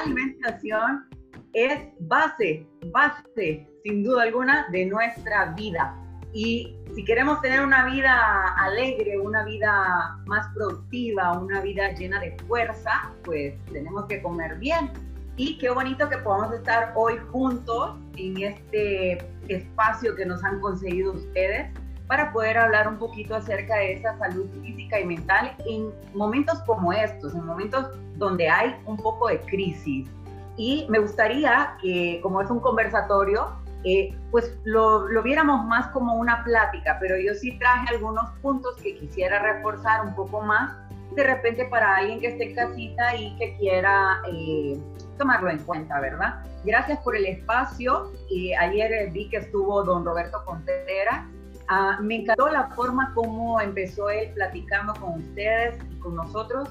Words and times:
alimentación 0.00 1.08
es 1.52 1.80
base, 2.00 2.66
base, 2.92 3.66
sin 3.82 4.04
duda 4.04 4.22
alguna, 4.22 4.66
de 4.70 4.86
nuestra 4.86 5.52
vida. 5.52 5.94
Y 6.32 6.76
si 6.94 7.04
queremos 7.04 7.40
tener 7.40 7.62
una 7.62 7.86
vida 7.86 8.54
alegre, 8.58 9.18
una 9.18 9.44
vida 9.44 10.18
más 10.26 10.46
productiva, 10.54 11.32
una 11.38 11.60
vida 11.60 11.92
llena 11.92 12.20
de 12.20 12.36
fuerza, 12.46 13.10
pues 13.24 13.54
tenemos 13.72 14.04
que 14.06 14.20
comer 14.22 14.56
bien. 14.58 14.90
Y 15.36 15.58
qué 15.58 15.70
bonito 15.70 16.08
que 16.08 16.18
podamos 16.18 16.54
estar 16.54 16.92
hoy 16.94 17.18
juntos 17.30 17.96
en 18.16 18.42
este 18.42 19.18
espacio 19.48 20.14
que 20.14 20.26
nos 20.26 20.42
han 20.44 20.60
conseguido 20.60 21.12
ustedes 21.12 21.70
para 22.06 22.32
poder 22.32 22.56
hablar 22.58 22.88
un 22.88 22.98
poquito 22.98 23.34
acerca 23.34 23.76
de 23.76 23.94
esa 23.94 24.16
salud 24.18 24.46
física 24.62 25.00
y 25.00 25.04
mental 25.04 25.56
en 25.66 25.90
momentos 26.14 26.60
como 26.60 26.92
estos, 26.92 27.34
en 27.34 27.44
momentos 27.44 27.86
donde 28.16 28.48
hay 28.48 28.76
un 28.86 28.96
poco 28.96 29.28
de 29.28 29.40
crisis. 29.40 30.08
Y 30.56 30.86
me 30.88 30.98
gustaría 30.98 31.76
que, 31.82 32.20
como 32.22 32.40
es 32.40 32.50
un 32.50 32.60
conversatorio, 32.60 33.50
eh, 33.84 34.16
pues 34.30 34.58
lo, 34.64 35.06
lo, 35.06 35.22
viéramos 35.22 35.64
más 35.66 35.88
como 35.88 36.14
una 36.14 36.42
plática, 36.44 36.96
pero 37.00 37.16
yo 37.18 37.34
sí 37.34 37.58
traje 37.58 37.94
algunos 37.94 38.30
puntos 38.42 38.74
que 38.82 38.96
quisiera 38.96 39.38
reforzar 39.38 40.04
un 40.04 40.14
poco 40.14 40.40
más, 40.40 40.76
de 41.14 41.22
repente 41.22 41.66
para 41.66 41.96
alguien 41.96 42.20
que 42.20 42.28
esté 42.28 42.54
casita 42.54 43.14
y 43.14 43.36
que 43.36 43.56
quiera 43.58 44.22
eh, 44.28 44.78
tomarlo 45.18 45.50
en 45.50 45.58
cuenta, 45.58 46.00
¿verdad? 46.00 46.42
Gracias 46.64 46.98
por 47.00 47.16
el 47.16 47.26
espacio. 47.26 48.12
y 48.28 48.52
ayer 48.54 49.10
vi 49.12 49.28
que 49.28 49.36
estuvo 49.38 49.82
don 49.84 50.04
Roberto 50.04 50.42
Contreras. 50.44 51.26
Ah, 51.68 51.98
me 52.00 52.16
encantó 52.16 52.48
la 52.48 52.68
forma 52.68 53.12
como 53.14 53.60
empezó 53.60 54.08
él 54.08 54.30
platicando 54.34 54.94
con 54.94 55.20
ustedes 55.20 55.76
y 55.90 55.96
con 55.96 56.14
nosotros 56.14 56.68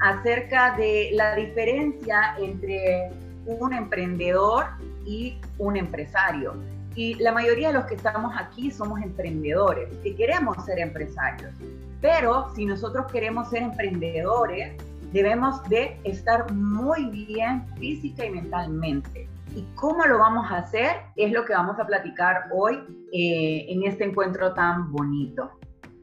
acerca 0.00 0.74
de 0.76 1.10
la 1.12 1.34
diferencia 1.34 2.34
entre 2.38 3.10
un 3.44 3.74
emprendedor 3.74 4.66
y 5.04 5.38
un 5.58 5.76
empresario. 5.76 6.54
Y 6.94 7.14
la 7.16 7.32
mayoría 7.32 7.68
de 7.68 7.74
los 7.74 7.84
que 7.84 7.94
estamos 7.94 8.34
aquí 8.36 8.70
somos 8.70 9.00
emprendedores, 9.02 9.88
que 10.02 10.16
queremos 10.16 10.64
ser 10.64 10.78
empresarios. 10.78 11.52
Pero 12.00 12.52
si 12.54 12.64
nosotros 12.64 13.06
queremos 13.12 13.50
ser 13.50 13.62
emprendedores, 13.62 14.72
debemos 15.12 15.62
de 15.68 15.98
estar 16.04 16.50
muy 16.52 17.06
bien 17.06 17.64
física 17.76 18.24
y 18.24 18.30
mentalmente. 18.30 19.28
¿Y 19.58 19.64
cómo 19.74 20.06
lo 20.06 20.18
vamos 20.18 20.48
a 20.52 20.58
hacer? 20.58 20.98
Es 21.16 21.32
lo 21.32 21.44
que 21.44 21.52
vamos 21.52 21.80
a 21.80 21.84
platicar 21.84 22.44
hoy 22.52 22.76
eh, 23.12 23.66
en 23.68 23.82
este 23.82 24.04
encuentro 24.04 24.54
tan 24.54 24.92
bonito, 24.92 25.50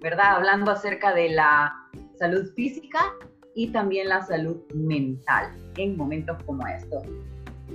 ¿verdad? 0.01 0.35
Hablando 0.35 0.71
acerca 0.71 1.13
de 1.13 1.29
la 1.29 1.73
salud 2.19 2.51
física 2.53 3.13
y 3.55 3.67
también 3.67 4.09
la 4.09 4.21
salud 4.23 4.57
mental 4.73 5.55
en 5.77 5.95
momentos 5.95 6.37
como 6.43 6.67
estos. 6.67 7.05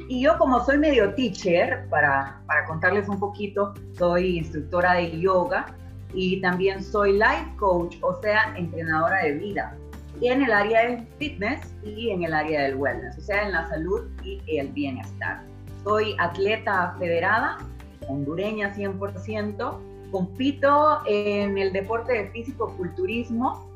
Y 0.06 0.20
yo 0.20 0.36
como 0.36 0.62
soy 0.66 0.76
medio 0.76 1.14
teacher, 1.14 1.88
para, 1.88 2.42
para 2.46 2.66
contarles 2.66 3.08
un 3.08 3.18
poquito, 3.18 3.72
soy 3.96 4.36
instructora 4.36 4.92
de 4.96 5.18
yoga 5.18 5.64
y 6.12 6.42
también 6.42 6.84
soy 6.84 7.14
life 7.14 7.56
coach, 7.56 7.96
o 8.02 8.20
sea, 8.20 8.54
entrenadora 8.54 9.22
de 9.22 9.32
vida, 9.32 9.74
en 10.20 10.42
el 10.42 10.52
área 10.52 10.90
del 10.90 11.06
fitness 11.18 11.74
y 11.82 12.10
en 12.10 12.24
el 12.24 12.34
área 12.34 12.64
del 12.64 12.76
wellness, 12.76 13.16
o 13.16 13.22
sea, 13.22 13.46
en 13.46 13.52
la 13.52 13.66
salud 13.70 14.10
y 14.22 14.42
el 14.58 14.68
bienestar. 14.72 15.49
Soy 15.84 16.14
atleta 16.18 16.94
federada, 16.98 17.58
hondureña 18.06 18.74
100%, 18.74 20.10
compito 20.10 20.98
en 21.06 21.56
el 21.56 21.72
deporte 21.72 22.12
de 22.12 22.30
físico-culturismo 22.30 23.70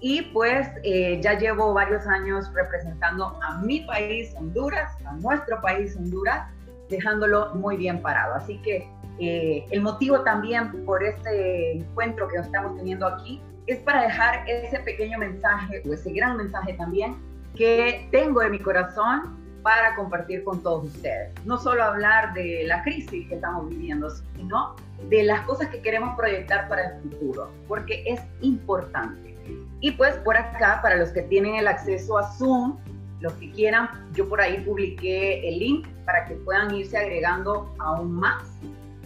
y 0.00 0.22
pues 0.32 0.68
eh, 0.82 1.20
ya 1.22 1.38
llevo 1.38 1.74
varios 1.74 2.06
años 2.06 2.52
representando 2.54 3.38
a 3.42 3.58
mi 3.58 3.80
país, 3.80 4.34
Honduras, 4.36 4.96
a 5.04 5.12
nuestro 5.14 5.60
país, 5.60 5.96
Honduras, 5.96 6.48
dejándolo 6.88 7.54
muy 7.54 7.76
bien 7.76 8.00
parado. 8.00 8.34
Así 8.34 8.58
que 8.58 8.88
eh, 9.18 9.66
el 9.70 9.82
motivo 9.82 10.20
también 10.20 10.84
por 10.86 11.02
este 11.02 11.78
encuentro 11.78 12.28
que 12.28 12.38
estamos 12.38 12.76
teniendo 12.76 13.06
aquí 13.06 13.42
es 13.66 13.78
para 13.80 14.02
dejar 14.02 14.48
ese 14.48 14.78
pequeño 14.80 15.18
mensaje 15.18 15.82
o 15.86 15.92
ese 15.92 16.12
gran 16.12 16.38
mensaje 16.38 16.72
también 16.74 17.16
que 17.54 18.08
tengo 18.10 18.42
en 18.42 18.52
mi 18.52 18.58
corazón 18.58 19.39
para 19.62 19.94
compartir 19.96 20.44
con 20.44 20.62
todos 20.62 20.86
ustedes. 20.86 21.32
No 21.44 21.58
solo 21.58 21.82
hablar 21.82 22.32
de 22.34 22.64
la 22.66 22.82
crisis 22.82 23.28
que 23.28 23.34
estamos 23.34 23.68
viviendo, 23.68 24.08
sino 24.36 24.76
de 25.08 25.24
las 25.24 25.40
cosas 25.42 25.68
que 25.68 25.80
queremos 25.80 26.16
proyectar 26.16 26.68
para 26.68 26.88
el 26.88 27.02
futuro, 27.02 27.50
porque 27.68 28.02
es 28.06 28.20
importante. 28.40 29.36
Y 29.80 29.92
pues 29.92 30.16
por 30.18 30.36
acá, 30.36 30.80
para 30.82 30.96
los 30.96 31.10
que 31.10 31.22
tienen 31.22 31.56
el 31.56 31.66
acceso 31.66 32.18
a 32.18 32.30
Zoom, 32.32 32.78
los 33.20 33.32
que 33.34 33.50
quieran, 33.50 33.88
yo 34.14 34.28
por 34.28 34.40
ahí 34.40 34.60
publiqué 34.60 35.48
el 35.48 35.58
link 35.58 35.88
para 36.04 36.24
que 36.26 36.34
puedan 36.36 36.74
irse 36.74 36.96
agregando 36.96 37.74
aún 37.78 38.12
más 38.12 38.44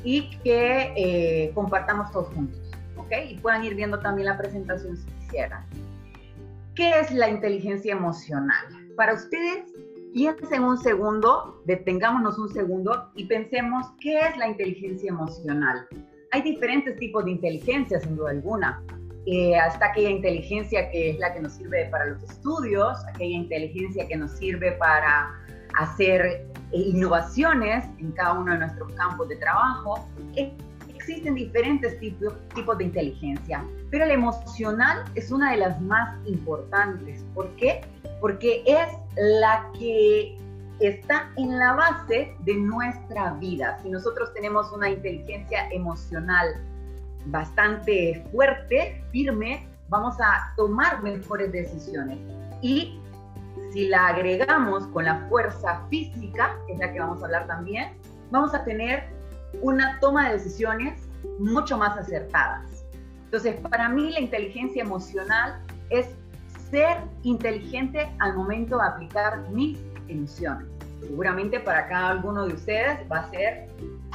y 0.04 0.30
que 0.44 0.92
eh, 0.96 1.52
compartamos 1.54 2.10
todos 2.12 2.28
juntos, 2.34 2.60
¿ok? 2.96 3.12
Y 3.30 3.38
puedan 3.38 3.64
ir 3.64 3.74
viendo 3.74 3.98
también 3.98 4.26
la 4.26 4.36
presentación 4.36 4.96
si 4.96 5.06
quisieran. 5.20 5.64
¿Qué 6.74 6.98
es 7.00 7.12
la 7.12 7.28
inteligencia 7.28 7.92
emocional? 7.92 8.66
Para 8.96 9.14
ustedes, 9.14 9.64
piensen 10.14 10.62
un 10.62 10.78
segundo, 10.78 11.60
detengámonos 11.66 12.38
un 12.38 12.48
segundo 12.48 13.10
y 13.16 13.26
pensemos 13.26 13.84
qué 14.00 14.20
es 14.20 14.36
la 14.38 14.48
inteligencia 14.48 15.10
emocional. 15.10 15.86
Hay 16.30 16.42
diferentes 16.42 16.96
tipos 16.98 17.24
de 17.24 17.32
inteligencia, 17.32 18.00
sin 18.00 18.16
duda 18.16 18.30
alguna 18.30 18.80
eh, 19.26 19.56
hasta 19.56 19.86
aquella 19.86 20.10
inteligencia 20.10 20.90
que 20.90 21.10
es 21.10 21.18
la 21.18 21.34
que 21.34 21.40
nos 21.40 21.54
sirve 21.54 21.86
para 21.86 22.06
los 22.06 22.22
estudios, 22.22 22.96
aquella 23.08 23.36
inteligencia 23.36 24.06
que 24.06 24.16
nos 24.16 24.30
sirve 24.32 24.72
para 24.72 25.34
hacer 25.78 26.20
eh, 26.22 26.44
innovaciones 26.72 27.84
en 27.98 28.12
cada 28.12 28.34
uno 28.34 28.52
de 28.52 28.58
nuestros 28.58 28.92
campos 28.92 29.28
de 29.28 29.36
trabajo. 29.36 30.08
Existen 31.04 31.34
diferentes 31.34 31.98
tipos, 32.00 32.34
tipos 32.54 32.78
de 32.78 32.84
inteligencia, 32.84 33.64
pero 33.90 34.06
la 34.06 34.14
emocional 34.14 35.04
es 35.14 35.30
una 35.30 35.52
de 35.52 35.58
las 35.58 35.80
más 35.80 36.16
importantes. 36.26 37.24
¿Por 37.34 37.48
qué? 37.56 37.82
Porque 38.20 38.62
es 38.66 38.88
la 39.16 39.70
que 39.78 40.38
está 40.80 41.30
en 41.36 41.58
la 41.58 41.74
base 41.74 42.34
de 42.40 42.54
nuestra 42.54 43.34
vida. 43.34 43.78
Si 43.82 43.90
nosotros 43.90 44.32
tenemos 44.32 44.72
una 44.72 44.90
inteligencia 44.90 45.68
emocional 45.70 46.54
bastante 47.26 48.24
fuerte, 48.32 49.02
firme, 49.12 49.68
vamos 49.88 50.16
a 50.20 50.54
tomar 50.56 51.02
mejores 51.02 51.52
decisiones. 51.52 52.18
Y 52.62 52.98
si 53.72 53.88
la 53.88 54.08
agregamos 54.08 54.86
con 54.88 55.04
la 55.04 55.26
fuerza 55.28 55.86
física, 55.90 56.56
que 56.66 56.72
es 56.72 56.78
la 56.78 56.92
que 56.92 56.98
vamos 56.98 57.22
a 57.22 57.26
hablar 57.26 57.46
también, 57.46 57.92
vamos 58.30 58.54
a 58.54 58.64
tener 58.64 59.04
una 59.62 59.98
toma 60.00 60.28
de 60.28 60.34
decisiones 60.34 61.08
mucho 61.38 61.78
más 61.78 61.96
acertadas. 61.98 62.84
Entonces, 63.24 63.56
para 63.68 63.88
mí 63.88 64.12
la 64.12 64.20
inteligencia 64.20 64.82
emocional 64.82 65.60
es 65.90 66.06
ser 66.70 66.98
inteligente 67.22 68.08
al 68.18 68.36
momento 68.36 68.78
de 68.78 68.84
aplicar 68.84 69.48
mis 69.50 69.78
emociones. 70.08 70.66
Seguramente 71.00 71.60
para 71.60 71.86
cada 71.88 72.10
alguno 72.10 72.46
de 72.46 72.54
ustedes 72.54 73.00
va 73.10 73.18
a 73.18 73.30
ser 73.30 73.68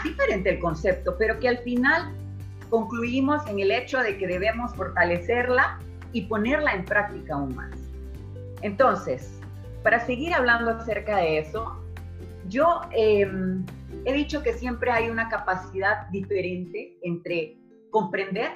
diferente 0.04 0.50
el 0.50 0.60
concepto, 0.60 1.16
pero 1.18 1.40
que 1.40 1.50
al 1.50 1.60
final 1.60 2.14
concluimos 2.70 3.46
en 3.48 3.60
el 3.60 3.72
hecho 3.72 4.00
de 4.00 4.18
que 4.18 4.28
debemos 4.28 4.74
fortalecerla 4.76 5.80
y 6.14 6.22
ponerla 6.24 6.74
en 6.74 6.86
práctica 6.86 7.36
aún 7.36 7.56
más. 7.56 7.76
Entonces, 8.62 9.40
para 9.84 10.06
seguir 10.06 10.34
hablando 10.34 10.72
acerca 10.72 11.18
de 11.18 11.40
eso, 11.40 11.78
yo 12.48 12.82
em, 12.92 13.66
he 14.10 14.14
dicho 14.14 14.42
que 14.42 14.54
siempre 14.54 14.92
hay 14.92 15.10
una 15.10 15.30
capacidad 15.30 16.08
diferente 16.10 16.98
entre 17.04 17.58
comprender, 17.92 18.52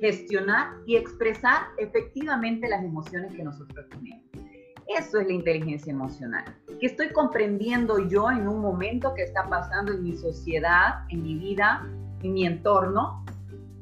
gestionar 0.00 0.72
y 0.86 0.96
expresar 0.96 1.68
efectivamente 1.78 2.68
las 2.68 2.82
emociones 2.84 3.32
que 3.34 3.42
nosotros 3.42 3.86
tenemos. 3.90 4.24
Eso 4.86 5.18
es 5.18 5.26
la 5.26 5.32
inteligencia 5.32 5.92
emocional. 5.92 6.44
Que 6.80 6.86
estoy 6.86 7.10
comprendiendo 7.12 7.98
yo 8.08 8.30
en 8.30 8.48
un 8.48 8.60
momento 8.60 9.14
que 9.14 9.22
está 9.22 9.48
pasando 9.48 9.92
en 9.92 10.02
mi 10.02 10.16
sociedad, 10.16 11.04
en 11.10 11.22
mi 11.22 11.34
vida, 11.34 11.86
en 12.22 12.32
mi 12.32 12.46
entorno, 12.46 13.24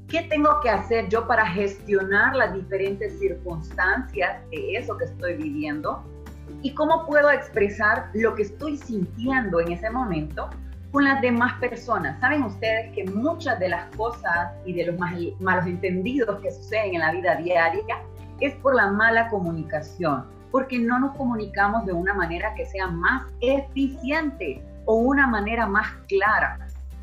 ¿Qué 0.08 0.23
tengo 0.23 0.61
que 0.62 0.70
hacer 0.70 1.08
yo 1.08 1.26
para 1.26 1.44
gestionar 1.44 2.37
las 2.37 2.55
diferentes 2.55 3.19
circunstancias 3.19 4.41
de 4.50 4.76
eso 4.76 4.96
que 4.96 5.05
estoy 5.05 5.35
viviendo? 5.35 6.05
¿Y 6.62 6.75
cómo 6.75 7.05
puedo 7.06 7.29
expresar 7.29 8.11
lo 8.14 8.37
que 8.37 8.43
estoy 8.43 8.76
sintiendo 8.76 9.58
en 9.58 9.73
ese 9.73 9.91
momento 9.91 10.49
con 10.93 11.05
las 11.05 11.21
demás 11.21 11.55
personas? 11.61 12.19
Saben 12.21 12.43
ustedes 12.43 12.93
que 12.94 13.05
muchas 13.05 13.59
de 13.59 13.69
las 13.69 13.94
cosas 13.97 14.53
y 14.65 14.73
de 14.73 14.87
los 14.87 14.99
malos 15.41 15.67
entendidos 15.67 16.41
que 16.41 16.50
suceden 16.50 16.94
en 16.94 17.00
la 17.00 17.12
vida 17.12 17.37
diaria 17.37 17.99
es 18.41 18.55
por 18.56 18.75
la 18.75 18.91
mala 18.91 19.29
comunicación, 19.29 20.27
porque 20.50 20.79
no 20.79 20.99
nos 20.99 21.17
comunicamos 21.17 21.87
de 21.87 21.93
una 21.93 22.15
manera 22.15 22.55
que 22.55 22.67
sea 22.67 22.87
más 22.88 23.25
eficiente 23.41 24.62
o 24.85 24.97
una 24.97 25.27
manera 25.27 25.67
más 25.67 25.88
clara. 26.09 26.59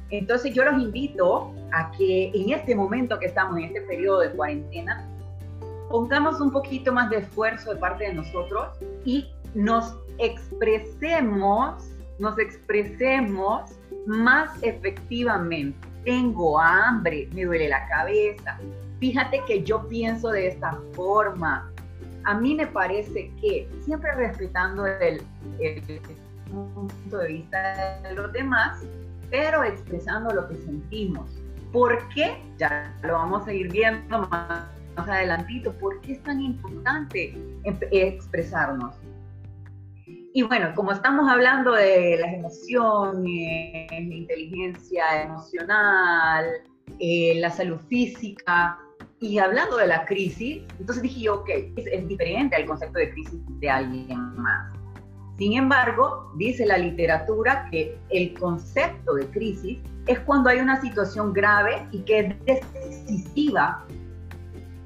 Entonces 0.09 0.53
yo 0.53 0.63
los 0.63 0.81
invito 0.81 1.51
a 1.71 1.91
que 1.91 2.31
en 2.33 2.51
este 2.51 2.75
momento 2.75 3.17
que 3.17 3.25
estamos, 3.27 3.57
en 3.57 3.65
este 3.65 3.81
periodo 3.81 4.19
de 4.19 4.31
cuarentena, 4.31 5.07
pongamos 5.89 6.39
un 6.39 6.51
poquito 6.51 6.93
más 6.93 7.09
de 7.09 7.17
esfuerzo 7.17 7.73
de 7.73 7.79
parte 7.79 8.05
de 8.05 8.13
nosotros 8.13 8.77
y 9.05 9.31
nos 9.55 9.97
expresemos, 10.19 11.83
nos 12.19 12.37
expresemos 12.37 13.71
más 14.05 14.51
efectivamente. 14.61 15.77
Tengo 16.03 16.59
hambre, 16.59 17.29
me 17.33 17.45
duele 17.45 17.69
la 17.69 17.87
cabeza. 17.87 18.59
Fíjate 18.99 19.41
que 19.47 19.63
yo 19.63 19.87
pienso 19.87 20.29
de 20.29 20.47
esta 20.47 20.77
forma. 20.93 21.71
A 22.25 22.39
mí 22.39 22.55
me 22.55 22.67
parece 22.67 23.31
que 23.41 23.69
siempre 23.83 24.13
respetando 24.15 24.85
el, 24.85 25.21
punto 26.49 27.17
de 27.17 27.27
vista 27.27 27.99
de 28.01 28.15
los 28.15 28.31
demás, 28.31 28.81
pero 29.29 29.63
expresando 29.63 30.33
lo 30.33 30.47
que 30.47 30.55
sentimos. 30.55 31.29
¿Por 31.71 32.07
qué? 32.09 32.37
Ya 32.57 32.95
lo 33.01 33.13
vamos 33.13 33.47
a 33.47 33.53
ir 33.53 33.71
viendo 33.71 34.27
más, 34.27 34.67
más 34.95 35.09
adelantito. 35.09 35.73
¿Por 35.73 35.99
qué 36.01 36.13
es 36.13 36.23
tan 36.23 36.39
importante 36.39 37.35
expresarnos? 37.91 38.93
Y 40.33 40.41
bueno, 40.41 40.73
como 40.75 40.91
estamos 40.91 41.29
hablando 41.29 41.73
de 41.73 42.17
las 42.17 42.33
emociones, 42.33 43.87
la 43.91 44.15
inteligencia 44.15 45.21
emocional, 45.21 46.45
eh, 46.99 47.35
la 47.35 47.51
salud 47.51 47.79
física, 47.87 48.79
y 49.19 49.37
hablando 49.37 49.77
de 49.77 49.87
la 49.87 50.05
crisis, 50.05 50.63
entonces 50.79 51.03
dije 51.03 51.21
yo, 51.21 51.35
ok, 51.35 51.49
es, 51.77 51.85
es 51.85 52.07
diferente 52.07 52.55
al 52.55 52.65
concepto 52.65 52.97
de 52.97 53.11
crisis 53.11 53.39
de 53.59 53.69
alguien 53.69 54.35
más. 54.35 54.73
Sin 55.37 55.53
embargo, 55.53 56.31
dice 56.35 56.65
la 56.65 56.77
literatura 56.77 57.67
que 57.71 57.97
el 58.09 58.33
concepto 58.33 59.13
de 59.13 59.27
crisis 59.27 59.79
es 60.07 60.19
cuando 60.21 60.49
hay 60.49 60.59
una 60.59 60.81
situación 60.81 61.31
grave 61.31 61.87
y 61.91 61.99
que 62.01 62.35
es 62.47 62.73
decisiva 62.73 63.85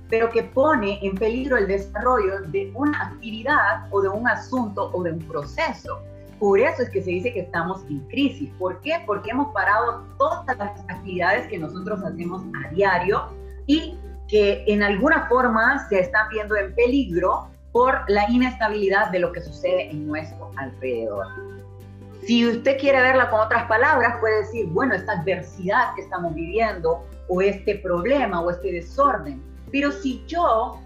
pero 0.09 0.30
que 0.30 0.44
pone 0.44 1.00
en 1.01 1.15
peligro 1.15 1.57
el 1.57 1.68
desarrollo 1.68 2.42
de 2.48 2.71
una 2.75 3.07
actividad 3.07 3.88
o 3.92 4.01
de 4.01 4.09
un 4.09 4.27
asunto 4.27 4.89
o 4.94 5.04
de 5.04 5.12
un 5.12 5.19
proceso. 5.27 6.00
Por 6.39 6.59
eso 6.59 6.83
es 6.83 6.89
que 6.89 7.01
se 7.01 7.09
dice 7.09 7.33
que 7.33 7.42
estamos 7.42 7.83
en 7.89 8.00
crisis. 8.09 8.50
¿Por 8.59 8.80
qué? 8.81 9.01
Porque 9.06 9.31
hemos 9.31 9.51
parado 9.54 10.06
todas 10.18 10.57
las 10.57 10.80
actividades 10.88 11.48
que 11.48 11.57
nosotros 11.57 12.04
hacemos 12.04 12.44
a 12.63 12.69
diario 12.69 13.30
y 13.65 13.98
que 14.27 14.63
en 14.68 14.83
alguna 14.83 15.27
forma 15.27 15.88
se 15.89 16.00
están 16.00 16.30
viendo 16.30 16.56
en 16.56 16.74
peligro 16.75 17.48
por 17.71 18.01
la 18.07 18.30
inestabilidad 18.30 19.09
de 19.12 19.19
lo 19.19 19.31
que 19.31 19.42
sucede 19.42 19.89
en 19.89 20.07
nuestro 20.07 20.51
alrededor. 20.57 21.27
Si 22.25 22.45
usted 22.45 22.77
quiere 22.77 23.00
verla 23.01 23.30
con 23.30 23.39
otras 23.39 23.65
palabras, 23.68 24.18
puede 24.19 24.39
decir, 24.39 24.68
bueno, 24.68 24.94
esta 24.94 25.13
adversidad 25.13 25.95
que 25.95 26.01
estamos 26.01 26.33
viviendo 26.33 27.06
o 27.30 27.42
este 27.42 27.75
problema 27.75 28.42
o 28.42 28.51
este 28.51 28.74
desorden 28.74 29.42
pero 29.72 29.92
si 29.92 30.24
yo, 30.28 30.80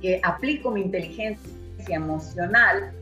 que 0.00 0.20
aplico 0.22 0.70
mi 0.70 0.82
inteligencia 0.82 1.40
emocional, 1.88 2.92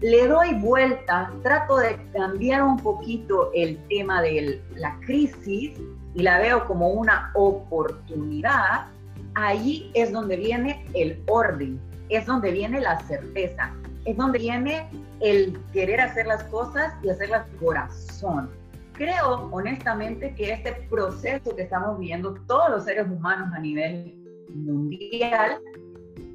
le 0.00 0.26
doy 0.28 0.54
vuelta, 0.54 1.32
trato 1.42 1.78
de 1.78 1.96
cambiar 2.12 2.62
un 2.62 2.78
poquito 2.78 3.50
el 3.54 3.78
tema 3.88 4.20
de 4.22 4.62
la 4.76 4.98
crisis 5.00 5.72
y 6.14 6.22
la 6.22 6.38
veo 6.38 6.66
como 6.66 6.88
una 6.90 7.30
oportunidad, 7.34 8.86
ahí 9.34 9.90
es 9.94 10.12
donde 10.12 10.36
viene 10.36 10.84
el 10.94 11.22
orden, 11.26 11.80
es 12.08 12.26
donde 12.26 12.50
viene 12.50 12.80
la 12.80 13.00
certeza, 13.00 13.72
es 14.04 14.16
donde 14.16 14.38
viene 14.38 14.88
el 15.20 15.58
querer 15.72 16.00
hacer 16.00 16.26
las 16.26 16.44
cosas 16.44 16.92
y 17.02 17.08
hacerlas 17.08 17.46
corazón 17.58 18.50
creo 18.94 19.48
honestamente 19.52 20.34
que 20.34 20.52
este 20.52 20.72
proceso 20.88 21.54
que 21.54 21.62
estamos 21.62 21.98
viviendo 21.98 22.34
todos 22.46 22.70
los 22.70 22.84
seres 22.84 23.06
humanos 23.06 23.50
a 23.54 23.58
nivel 23.58 24.14
mundial 24.54 25.58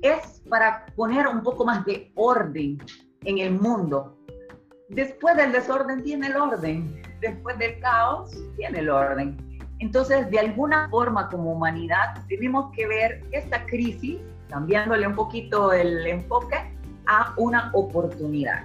es 0.02 0.42
para 0.50 0.86
poner 0.96 1.28
un 1.28 1.42
poco 1.42 1.66
más 1.66 1.86
de 1.86 2.12
orden 2.16 2.78
en 3.24 3.38
el 3.38 3.52
mundo. 3.52 4.18
Después 4.90 5.36
del 5.38 5.52
desorden 5.52 6.04
tiene 6.04 6.28
el 6.28 6.36
orden, 6.36 7.02
después 7.22 7.58
del 7.58 7.80
caos 7.80 8.32
tiene 8.56 8.80
el 8.80 8.90
orden. 8.90 9.38
Entonces, 9.80 10.30
de 10.30 10.40
alguna 10.40 10.90
forma 10.90 11.30
como 11.30 11.54
humanidad 11.54 12.26
tenemos 12.28 12.72
que 12.76 12.88
ver 12.88 13.24
esta 13.32 13.66
crisis, 13.66 14.20
cambiándole 14.50 15.08
un 15.08 15.16
poquito 15.16 15.72
el 15.72 16.06
enfoque, 16.06 16.58
a 17.06 17.34
una 17.38 17.72
oportunidad. 17.74 18.64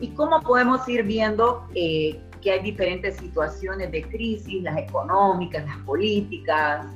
¿Y 0.00 0.08
cómo 0.10 0.40
podemos 0.40 0.86
ir 0.88 1.02
viendo 1.04 1.66
eh, 1.74 2.20
que 2.40 2.52
hay 2.52 2.60
diferentes 2.60 3.16
situaciones 3.16 3.90
de 3.90 4.02
crisis, 4.02 4.62
las 4.62 4.78
económicas, 4.78 5.64
las 5.64 5.78
políticas, 5.78 6.86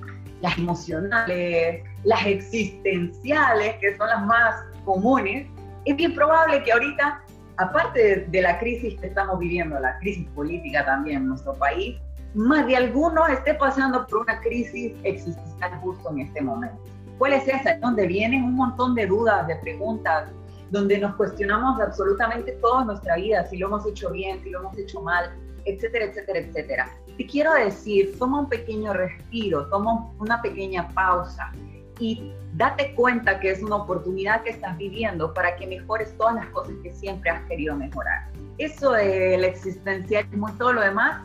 las 0.40 0.58
emocionales, 0.58 1.84
las 2.04 2.26
existenciales, 2.26 3.76
que 3.80 3.96
son 3.96 4.08
las 4.08 4.24
más 4.26 4.62
comunes, 4.84 5.46
es 5.84 5.96
bien 5.96 6.14
probable 6.14 6.62
que 6.62 6.72
ahorita, 6.72 7.22
aparte 7.56 8.26
de, 8.28 8.42
la 8.42 8.58
crisis 8.58 8.98
que 9.00 9.06
estamos 9.06 9.38
viviendo, 9.38 9.78
la 9.78 9.98
crisis 9.98 10.26
política 10.34 10.84
también 10.84 11.22
en 11.22 11.28
nuestro 11.28 11.54
país, 11.54 11.96
más 12.34 12.66
de 12.66 12.76
alguno 12.76 13.26
esté 13.26 13.54
pasando 13.54 14.06
por 14.06 14.20
una 14.20 14.40
crisis 14.40 14.92
existencial 15.04 15.78
justo 15.80 16.10
en 16.10 16.20
este 16.20 16.42
momento. 16.42 16.78
¿Cuál 17.18 17.34
es 17.34 17.46
esa? 17.46 17.76
Donde 17.76 18.06
vienen 18.06 18.44
un 18.44 18.54
montón 18.56 18.94
de 18.94 19.06
dudas, 19.06 19.46
de 19.46 19.56
preguntas, 19.56 20.28
donde 20.74 20.98
nos 20.98 21.14
cuestionamos 21.14 21.80
absolutamente 21.80 22.52
toda 22.60 22.84
nuestra 22.84 23.14
vida, 23.14 23.46
si 23.46 23.58
lo 23.58 23.68
hemos 23.68 23.86
hecho 23.86 24.10
bien, 24.10 24.42
si 24.42 24.50
lo 24.50 24.58
hemos 24.58 24.76
hecho 24.76 25.00
mal, 25.00 25.30
etcétera, 25.64 26.06
etcétera, 26.06 26.40
etcétera. 26.40 26.90
Te 27.16 27.26
quiero 27.26 27.54
decir, 27.54 28.18
toma 28.18 28.40
un 28.40 28.48
pequeño 28.48 28.92
respiro, 28.92 29.66
toma 29.68 30.10
una 30.18 30.42
pequeña 30.42 30.88
pausa 30.88 31.52
y 32.00 32.32
date 32.54 32.92
cuenta 32.96 33.38
que 33.38 33.52
es 33.52 33.62
una 33.62 33.76
oportunidad 33.76 34.42
que 34.42 34.50
estás 34.50 34.76
viviendo 34.76 35.32
para 35.32 35.54
que 35.54 35.68
mejores 35.68 36.12
todas 36.18 36.34
las 36.34 36.46
cosas 36.46 36.74
que 36.82 36.92
siempre 36.92 37.30
has 37.30 37.42
querido 37.44 37.76
mejorar. 37.76 38.32
Eso 38.58 38.90
del 38.90 39.44
existencialismo 39.44 40.48
y 40.48 40.52
todo 40.54 40.72
lo 40.72 40.80
demás, 40.80 41.22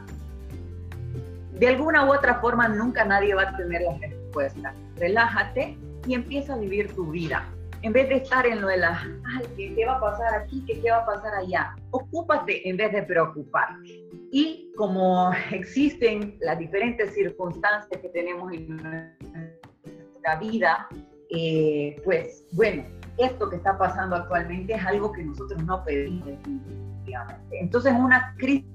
de 1.54 1.68
alguna 1.68 2.06
u 2.06 2.14
otra 2.14 2.36
forma 2.36 2.68
nunca 2.68 3.04
nadie 3.04 3.34
va 3.34 3.50
a 3.50 3.58
tener 3.58 3.82
la 3.82 3.98
respuesta. 3.98 4.76
Relájate 4.98 5.76
y 6.06 6.14
empieza 6.14 6.54
a 6.54 6.58
vivir 6.58 6.94
tu 6.94 7.08
vida 7.08 7.48
en 7.82 7.94
vez 7.94 8.10
de 8.10 8.16
estar 8.16 8.46
en 8.46 8.62
lo 8.62 8.68
de 8.68 8.78
la, 8.78 9.02
ay, 9.36 9.74
¿qué, 9.76 9.86
va 9.86 9.96
a 9.96 10.00
pasar 10.00 10.34
aquí? 10.36 10.64
¿Qué, 10.68 10.82
¿Qué 10.82 10.92
va 10.92 10.98
a 10.98 11.06
pasar 11.06 11.34
allá? 11.36 11.76
Ocúpate 11.92 12.68
en 12.68 12.78
vez 12.78 12.92
de 12.92 13.04
preocuparte. 13.04 14.06
Y 14.32 14.72
como 14.76 15.32
existen 15.52 16.38
las 16.42 16.60
diferentes 16.60 17.14
circunstancias 17.14 18.02
que 18.02 18.10
tenemos 18.10 18.52
en 18.54 18.68
nuestra 18.76 20.36
vida, 20.40 20.88
eh, 21.30 21.96
pues 22.04 22.46
bueno, 22.52 22.84
esto 23.18 23.50
que 23.50 23.56
está 23.58 23.78
pasando 23.78 24.16
actualmente 24.16 24.74
es 24.74 24.86
algo 24.86 25.12
que 25.12 25.24
nosotros 25.24 25.64
no 25.64 25.84
pedimos 25.84 26.26
definitivamente. 26.26 27.60
Entonces 27.60 27.94
es 27.94 28.00
una 28.00 28.36
crisis 28.38 28.66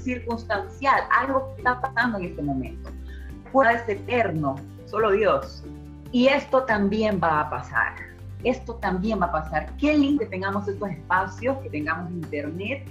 circunstancial, 0.00 1.02
algo 1.12 1.54
que 1.54 1.60
está 1.60 1.80
pasando 1.80 2.18
en 2.18 2.24
este 2.24 2.42
momento. 2.42 2.90
Fuera 3.52 3.72
es 3.72 3.88
eterno, 3.88 4.56
solo 4.86 5.12
Dios. 5.12 5.64
Y 6.10 6.26
esto 6.28 6.64
también 6.64 7.20
va 7.22 7.40
a 7.40 7.50
pasar 7.50 8.15
esto 8.44 8.74
también 8.76 9.20
va 9.20 9.26
a 9.26 9.32
pasar. 9.32 9.70
Qué 9.76 9.96
lindo 9.96 10.20
que 10.20 10.26
tengamos 10.26 10.68
estos 10.68 10.88
espacios, 10.90 11.56
que 11.58 11.70
tengamos 11.70 12.10
internet, 12.10 12.86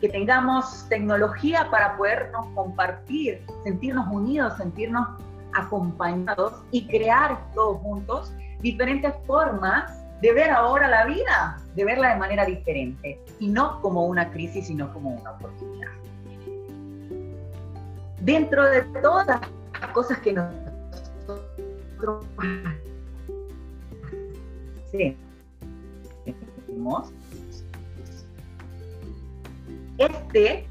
que 0.00 0.08
tengamos 0.08 0.86
tecnología 0.88 1.68
para 1.70 1.96
podernos 1.96 2.46
compartir, 2.54 3.42
sentirnos 3.64 4.06
unidos, 4.08 4.56
sentirnos 4.56 5.06
acompañados 5.54 6.62
y 6.70 6.86
crear 6.86 7.38
todos 7.54 7.80
juntos 7.80 8.32
diferentes 8.60 9.14
formas 9.26 10.04
de 10.20 10.32
ver 10.32 10.50
ahora 10.50 10.88
la 10.88 11.06
vida, 11.06 11.60
de 11.74 11.84
verla 11.84 12.14
de 12.14 12.16
manera 12.16 12.44
diferente 12.44 13.20
y 13.38 13.48
no 13.48 13.80
como 13.82 14.06
una 14.06 14.30
crisis, 14.30 14.66
sino 14.68 14.92
como 14.92 15.10
una 15.10 15.32
oportunidad. 15.32 15.90
Dentro 18.20 18.64
de 18.70 18.82
todas 19.02 19.26
las 19.26 19.90
cosas 19.92 20.18
que 20.18 20.32
nosotros 20.32 22.26
este 29.98 30.66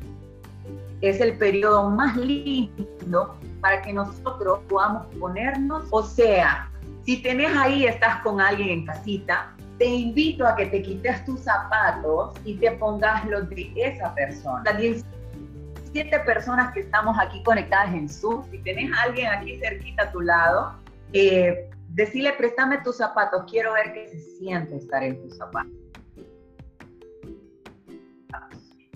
es 1.02 1.20
el 1.20 1.38
periodo 1.38 1.90
más 1.90 2.16
lindo 2.16 3.38
para 3.62 3.82
que 3.82 3.94
nosotros 3.94 4.60
podamos 4.70 5.08
ponernos, 5.20 5.86
o 5.92 6.04
sea, 6.04 6.70
si 7.06 7.22
tenés 7.22 7.56
ahí, 7.56 7.86
estás 7.86 8.22
con 8.22 8.40
alguien 8.40 8.70
en 8.70 8.86
casita, 8.86 9.54
te 9.78 9.86
invito 9.86 10.46
a 10.48 10.56
que 10.56 10.68
te 10.68 10.82
quites 10.82 11.26
tus 11.26 11.42
zapatos 11.42 12.34
y 12.46 12.56
te 12.56 12.72
pongas 12.72 13.26
los 13.26 13.50
de 13.50 13.72
esa 13.76 14.14
persona. 14.16 14.64
Las 14.66 14.78
17 14.78 16.20
personas 16.20 16.74
que 16.74 16.82
estamos 16.82 17.18
aquí 17.20 17.42
conectadas 17.44 17.94
en 17.94 18.08
Zoom, 18.08 18.50
si 18.52 18.60
tenés 18.60 18.92
a 18.94 19.04
alguien 19.04 19.28
aquí 19.28 19.58
cerquita 19.58 20.04
a 20.04 20.12
tu 20.12 20.22
lado, 20.22 20.74
eh, 21.12 21.70
decirle, 21.94 22.34
préstame 22.34 22.80
tus 22.84 22.98
zapatos, 22.98 23.44
quiero 23.50 23.74
ver 23.74 23.94
qué 23.94 24.08
se 24.08 24.20
siente 24.38 24.78
estar 24.78 25.04
en 25.04 25.22
tus 25.22 25.38
zapatos. 25.38 25.72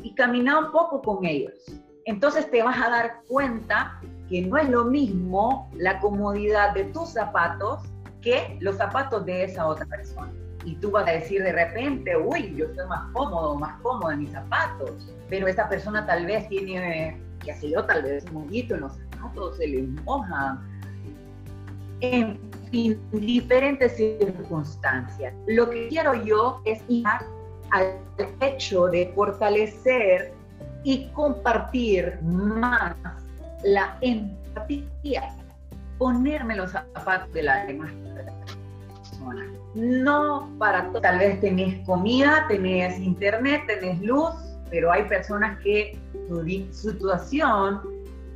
Y 0.02 0.14
camina 0.16 0.60
un 0.60 0.72
poco 0.72 1.02
con 1.02 1.26
ellos. 1.26 1.54
Entonces 2.06 2.50
te 2.50 2.64
vas 2.64 2.78
a 2.82 2.90
dar 2.90 3.22
cuenta 3.28 4.00
que 4.30 4.42
no 4.42 4.58
es 4.58 4.70
lo 4.70 4.86
mismo 4.86 5.70
la 5.76 6.00
comodidad 6.00 6.74
de 6.74 6.86
tus 6.86 7.10
zapatos 7.10 7.82
que 8.22 8.58
los 8.62 8.78
zapatos 8.78 9.26
de 9.26 9.44
esa 9.44 9.68
otra 9.68 9.86
persona. 9.86 10.32
y 10.66 10.76
tú 10.76 10.92
vas 10.92 11.08
a 11.08 11.12
decir 11.12 11.44
de 11.44 11.54
repente, 11.54 12.18
uy, 12.18 12.54
yo 12.56 12.66
estoy 12.66 12.86
más 12.88 13.10
cómodo, 13.14 13.56
más 13.56 13.80
cómodo 13.82 14.12
en 14.12 14.20
mis 14.20 14.32
zapatos, 14.32 15.14
pero 15.30 15.48
esa 15.48 15.70
persona 15.70 16.06
tal 16.06 16.26
vez 16.26 16.46
tiene, 16.50 17.22
qué 17.46 17.54
sé 17.54 17.70
yo, 17.70 17.86
tal 17.86 18.04
vez 18.04 18.26
un 18.26 18.44
mollito 18.44 18.76
en 18.76 18.82
los 18.82 18.92
zapatos, 19.12 19.56
se 19.56 19.68
le 19.68 19.84
moja. 20.04 20.62
Fin, 22.70 23.00
diferentes 23.12 23.96
circunstancias. 23.96 25.34
Lo 25.48 25.70
que 25.70 25.88
quiero 25.88 26.14
yo 26.24 26.62
es 26.66 26.82
ir 26.88 27.06
al 27.72 27.94
hecho 28.42 28.88
de 28.88 29.12
fortalecer 29.16 30.34
y 30.84 31.08
compartir 31.10 32.20
más 32.22 32.96
la 33.64 33.98
empatía, 34.02 35.36
ponerme 35.98 36.56
los 36.56 36.72
zapatos 36.72 37.32
de 37.34 37.44
la 37.44 37.66
demás 37.66 37.92
persona. 39.02 39.46
No 39.76 40.50
para 40.58 40.92
tal 41.02 41.20
vez 41.20 41.42
tenés 41.42 41.86
comida, 41.86 42.46
tenés 42.48 43.00
internet, 43.00 43.64
tenés 43.68 44.02
luz, 44.02 44.34
pero 44.70 44.92
hay 44.92 45.04
personas 45.04 45.60
que 45.64 46.00
su 46.28 46.44
situación 46.72 47.82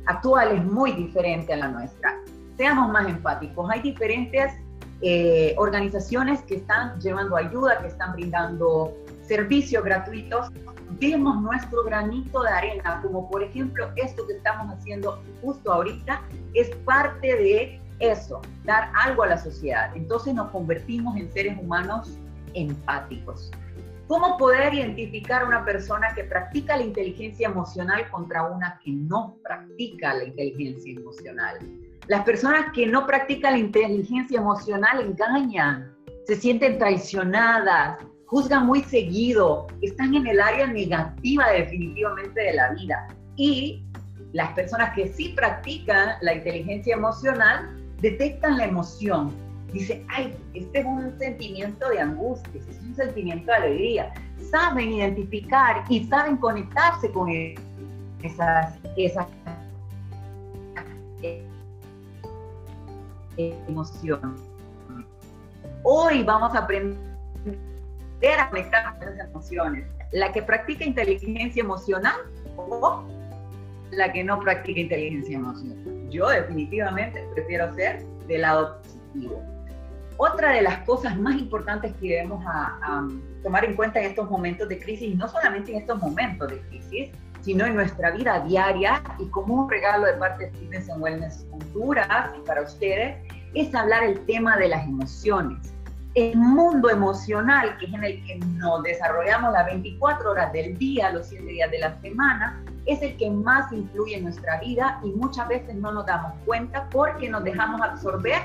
actual 0.06 0.56
es 0.56 0.64
muy 0.64 0.92
diferente 0.92 1.52
a 1.52 1.56
la 1.56 1.68
nuestra. 1.68 2.21
Seamos 2.56 2.90
más 2.90 3.08
empáticos. 3.08 3.70
Hay 3.70 3.80
diferentes 3.82 4.52
eh, 5.00 5.54
organizaciones 5.58 6.42
que 6.42 6.56
están 6.56 7.00
llevando 7.00 7.36
ayuda, 7.36 7.78
que 7.80 7.88
están 7.88 8.12
brindando 8.12 8.92
servicios 9.26 9.84
gratuitos 9.84 10.50
demos 11.00 11.40
nuestro 11.42 11.82
granito 11.84 12.42
de 12.42 12.50
arena, 12.50 13.00
como 13.02 13.28
por 13.30 13.42
ejemplo 13.42 13.90
esto 13.96 14.26
que 14.26 14.34
estamos 14.34 14.72
haciendo 14.72 15.22
justo 15.40 15.72
ahorita, 15.72 16.22
es 16.54 16.68
parte 16.84 17.26
de 17.26 17.80
eso, 17.98 18.40
dar 18.64 18.90
algo 18.94 19.22
a 19.22 19.28
la 19.28 19.38
sociedad. 19.38 19.90
Entonces 19.96 20.34
nos 20.34 20.50
convertimos 20.50 21.16
en 21.16 21.32
seres 21.32 21.58
humanos 21.60 22.18
empáticos. 22.54 23.50
¿Cómo 24.08 24.36
poder 24.36 24.74
identificar 24.74 25.46
una 25.46 25.64
persona 25.64 26.12
que 26.14 26.24
practica 26.24 26.76
la 26.76 26.82
inteligencia 26.82 27.48
emocional 27.48 28.08
contra 28.10 28.44
una 28.44 28.78
que 28.84 28.92
no 28.92 29.38
practica 29.42 30.14
la 30.14 30.24
inteligencia 30.24 30.92
emocional? 30.92 31.58
Las 32.08 32.24
personas 32.24 32.72
que 32.72 32.86
no 32.86 33.06
practican 33.06 33.52
la 33.52 33.58
inteligencia 33.58 34.40
emocional 34.40 35.00
engañan, 35.00 35.94
se 36.26 36.34
sienten 36.34 36.78
traicionadas, 36.78 37.98
juzgan 38.26 38.66
muy 38.66 38.82
seguido, 38.82 39.68
están 39.82 40.14
en 40.14 40.26
el 40.26 40.40
área 40.40 40.66
negativa 40.66 41.50
definitivamente 41.50 42.40
de 42.40 42.54
la 42.54 42.70
vida. 42.70 43.08
Y 43.36 43.84
las 44.32 44.52
personas 44.52 44.94
que 44.94 45.08
sí 45.12 45.32
practican 45.36 46.16
la 46.22 46.34
inteligencia 46.34 46.94
emocional 46.94 47.70
detectan 48.00 48.58
la 48.58 48.64
emoción. 48.64 49.32
Dice, 49.72 50.04
ay, 50.08 50.34
este 50.54 50.80
es 50.80 50.84
un 50.84 51.16
sentimiento 51.18 51.88
de 51.88 52.00
angustia, 52.00 52.60
este 52.60 52.72
es 52.72 52.80
un 52.80 52.94
sentimiento 52.96 53.46
de 53.52 53.56
alegría. 53.56 54.12
Saben 54.50 54.92
identificar 54.92 55.84
y 55.88 56.04
saben 56.06 56.36
conectarse 56.36 57.10
con 57.12 57.28
esas, 58.22 58.76
esas 58.96 59.26
emociones. 63.36 64.40
Hoy 65.82 66.22
vamos 66.22 66.54
a 66.54 66.60
aprender 66.60 66.98
a 68.38 68.50
conectar 68.50 68.98
con 68.98 69.08
esas 69.08 69.28
emociones. 69.28 69.86
La 70.12 70.32
que 70.32 70.42
practica 70.42 70.84
inteligencia 70.84 71.62
emocional 71.62 72.16
o 72.56 73.04
la 73.90 74.12
que 74.12 74.24
no 74.24 74.40
practica 74.40 74.80
inteligencia 74.80 75.36
emocional. 75.36 76.08
Yo 76.10 76.28
definitivamente 76.28 77.26
prefiero 77.34 77.72
ser 77.74 78.04
del 78.26 78.42
lado 78.42 78.78
positivo. 78.78 79.42
Otra 80.18 80.52
de 80.52 80.62
las 80.62 80.78
cosas 80.84 81.18
más 81.18 81.36
importantes 81.36 81.92
que 82.00 82.08
debemos 82.08 82.44
a, 82.46 83.08
tomar 83.42 83.64
en 83.64 83.74
cuenta 83.74 83.98
en 84.00 84.10
estos 84.10 84.30
momentos 84.30 84.68
de 84.68 84.78
crisis, 84.78 85.16
no 85.16 85.26
solamente 85.26 85.72
en 85.72 85.78
estos 85.78 85.98
momentos 85.98 86.48
de 86.48 86.60
crisis, 86.68 87.10
sino 87.42 87.66
en 87.66 87.76
nuestra 87.76 88.10
vida 88.12 88.40
diaria 88.40 89.02
y 89.18 89.28
como 89.28 89.62
un 89.62 89.70
regalo 89.70 90.06
de 90.06 90.14
parte 90.14 90.46
de 90.46 90.52
Fitness 90.52 90.88
and 90.88 91.02
Wellness 91.02 91.46
Honduras 91.52 92.30
y 92.38 92.46
para 92.46 92.62
ustedes, 92.62 93.16
es 93.54 93.74
hablar 93.74 94.04
el 94.04 94.24
tema 94.26 94.56
de 94.56 94.68
las 94.68 94.84
emociones 94.84 95.72
el 96.14 96.36
mundo 96.36 96.90
emocional, 96.90 97.76
que 97.78 97.86
es 97.86 97.94
en 97.94 98.04
el 98.04 98.24
que 98.24 98.38
nos 98.38 98.82
desarrollamos 98.82 99.52
las 99.52 99.66
24 99.66 100.30
horas 100.30 100.52
del 100.52 100.76
día, 100.76 101.10
los 101.10 101.28
7 101.28 101.44
días 101.44 101.70
de 101.70 101.78
la 101.78 101.98
semana, 102.00 102.62
es 102.84 103.00
el 103.00 103.16
que 103.16 103.30
más 103.30 103.72
influye 103.72 104.16
en 104.16 104.24
nuestra 104.24 104.60
vida 104.60 105.00
y 105.02 105.10
muchas 105.12 105.48
veces 105.48 105.74
no 105.74 105.92
nos 105.92 106.04
damos 106.04 106.32
cuenta 106.44 106.86
porque 106.90 107.30
nos 107.30 107.44
dejamos 107.44 107.80
absorber 107.80 108.42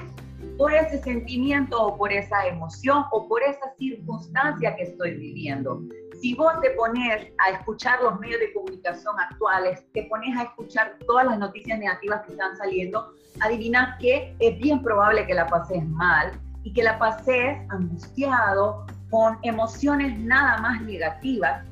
por 0.58 0.74
ese 0.74 1.02
sentimiento 1.02 1.82
o 1.82 1.98
por 1.98 2.14
esa 2.14 2.46
emoción 2.48 3.04
o 3.12 3.28
por 3.28 3.44
esa 3.44 3.74
circunstancia 3.78 4.76
que 4.76 4.84
estoy 4.84 5.16
viviendo. 5.16 5.82
Si 6.22 6.34
vos 6.34 6.54
te 6.62 6.72
pones 6.72 7.28
a 7.38 7.52
escuchar 7.52 8.02
los 8.02 8.20
medios 8.20 8.40
de 8.40 8.54
comunicación 8.54 9.20
actuales, 9.20 9.86
te 9.94 10.04
pones 10.04 10.36
a 10.38 10.44
escuchar 10.44 10.98
todas 11.06 11.26
las 11.26 11.38
noticias 11.38 11.78
negativas 11.78 12.26
que 12.26 12.32
están 12.32 12.58
saliendo, 12.58 13.14
adivina 13.40 13.98
que 14.00 14.36
es 14.40 14.58
bien 14.58 14.82
probable 14.82 15.28
que 15.28 15.34
la 15.34 15.48
pases 15.48 15.86
mal, 15.86 16.32
y 16.68 16.74
que 16.74 16.84
la 16.84 17.00
pases 17.00 17.58
angustiado, 17.70 18.86
con 19.10 19.38
emociones 19.44 20.20
nada 20.20 20.58
más 20.58 20.82
negativas 20.82 21.64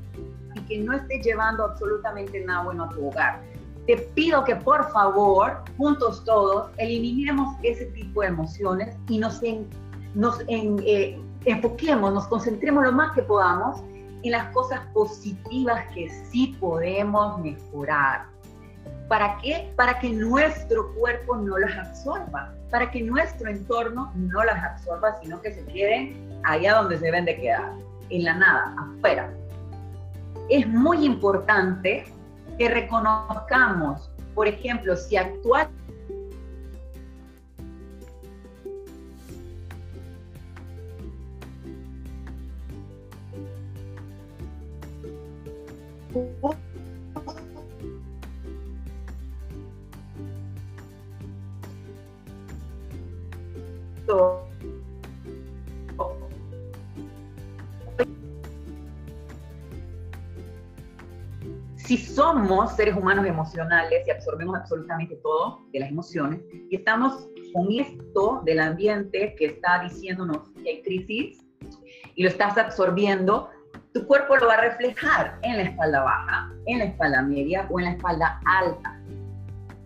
y 0.53 0.61
que 0.61 0.77
no 0.77 0.93
estés 0.93 1.25
llevando 1.25 1.65
absolutamente 1.65 2.39
nada 2.45 2.63
bueno 2.63 2.85
a 2.85 2.89
tu 2.91 3.09
hogar. 3.09 3.41
Te 3.87 3.97
pido 3.97 4.45
que 4.45 4.55
por 4.55 4.89
favor, 4.91 5.61
juntos 5.77 6.23
todos, 6.23 6.71
eliminemos 6.77 7.57
ese 7.61 7.87
tipo 7.87 8.21
de 8.21 8.27
emociones 8.27 8.95
y 9.09 9.17
nos, 9.17 9.41
nos 10.13 10.39
eh, 10.47 11.19
enfoquemos, 11.43 12.13
nos 12.13 12.27
concentremos 12.27 12.85
lo 12.85 12.93
más 12.93 13.11
que 13.11 13.21
podamos 13.23 13.81
en 14.25 14.31
las 14.31 14.51
cosas 14.53 14.81
positivas 14.93 15.85
que 15.93 16.09
sí 16.09 16.55
podemos 16.59 17.39
mejorar. 17.39 18.25
¿Para 19.07 19.37
qué? 19.37 19.71
Para 19.75 19.99
que 19.99 20.09
nuestro 20.09 20.93
cuerpo 20.95 21.35
no 21.37 21.57
las 21.57 21.77
absorba 21.77 22.55
para 22.75 22.91
que 22.91 23.01
nuestro 23.01 23.49
entorno 23.49 24.11
no 24.15 24.43
las 24.43 24.61
absorba, 24.61 25.15
sino 25.21 25.41
que 25.41 25.53
se 25.53 25.63
queden 25.65 26.41
allá 26.43 26.75
donde 26.75 26.97
se 26.97 27.05
deben 27.05 27.23
de 27.23 27.37
quedar, 27.37 27.71
en 28.09 28.23
la 28.25 28.33
nada, 28.35 28.75
afuera. 28.77 29.33
Es 30.49 30.67
muy 30.67 31.05
importante 31.05 32.03
que 32.57 32.69
reconozcamos, 32.69 34.11
por 34.33 34.49
ejemplo, 34.49 34.95
si 34.97 35.15
actuar 35.15 35.69
si 61.75 61.97
somos 61.97 62.75
seres 62.77 62.95
humanos 62.95 63.25
emocionales 63.25 64.07
y 64.07 64.11
absorbemos 64.11 64.55
absolutamente 64.55 65.17
todo 65.17 65.65
de 65.73 65.81
las 65.81 65.89
emociones 65.89 66.39
y 66.69 66.77
estamos 66.77 67.27
con 67.51 67.69
esto 67.73 68.41
del 68.45 68.61
ambiente 68.61 69.35
que 69.37 69.47
está 69.47 69.83
diciéndonos 69.83 70.49
que 70.63 70.69
hay 70.69 70.81
crisis 70.81 71.45
y 72.15 72.23
lo 72.23 72.29
estás 72.29 72.57
absorbiendo, 72.57 73.49
tu 73.95 74.05
cuerpo 74.05 74.35
lo 74.35 74.47
va 74.47 74.55
a 74.55 74.61
reflejar 74.61 75.39
en 75.41 75.55
la 75.55 75.63
espalda 75.63 76.03
baja, 76.03 76.51
en 76.65 76.79
la 76.79 76.83
espalda 76.83 77.21
media 77.21 77.65
o 77.69 77.79
en 77.79 77.85
la 77.85 77.91
espalda 77.91 78.41
alta. 78.45 78.99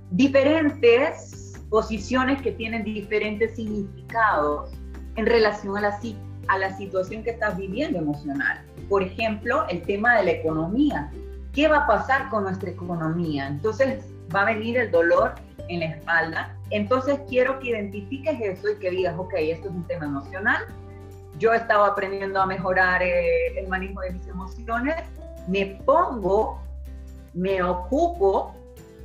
Diferentes 0.10 1.54
posiciones 1.70 2.42
que 2.42 2.51
tienen 2.54 2.84
diferentes 2.84 3.56
significados 3.56 4.72
en 5.16 5.28
relación 5.28 5.78
a 5.78 5.82
la, 5.82 6.00
a 6.48 6.58
la 6.58 6.75
situación 6.75 7.24
que 7.24 7.30
estás 7.30 7.56
viviendo 7.56 8.00
emocional. 8.00 8.60
Por 8.89 9.04
ejemplo, 9.04 9.68
el 9.70 9.84
tema 9.84 10.18
de 10.18 10.24
la 10.24 10.32
economía. 10.32 11.12
¿Qué 11.54 11.68
va 11.68 11.84
a 11.84 11.88
pasar 11.88 12.30
con 12.30 12.46
nuestra 12.46 12.72
economía? 12.72 13.46
Entonces 13.46 14.04
va 14.36 14.42
a 14.42 14.46
venir 14.46 14.75
el 14.80 14.89
dolor 14.89 15.36
en 15.68 15.82
la 15.82 15.86
espalda. 15.86 16.58
Entonces 16.72 17.20
quiero 17.30 17.60
que 17.60 17.70
identifiques 17.70 18.42
eso 18.42 18.72
y 18.72 18.80
que 18.80 18.89
digas, 18.89 19.13
ok, 19.20 19.34
esto 19.38 19.68
es 19.68 19.75
un 19.75 19.86
tema 19.86 20.06
emocional. 20.06 20.63
Yo 21.38 21.54
he 21.54 21.58
estado 21.58 21.86
aprendiendo 21.86 22.42
a 22.42 22.46
mejorar 22.46 23.02
eh, 23.02 23.60
el 23.60 23.68
manejo 23.68 24.02
de 24.02 24.12
mis 24.12 24.28
emociones. 24.28 24.96
Me 25.48 25.80
pongo, 25.86 26.62
me 27.34 27.62
ocupo 27.62 28.56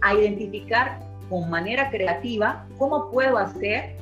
a 0.00 0.14
identificar 0.14 0.99
con 1.28 1.49
manera 1.49 1.90
creativa 1.90 2.66
cómo 2.78 3.11
puedo 3.11 3.38
hacer 3.38 3.97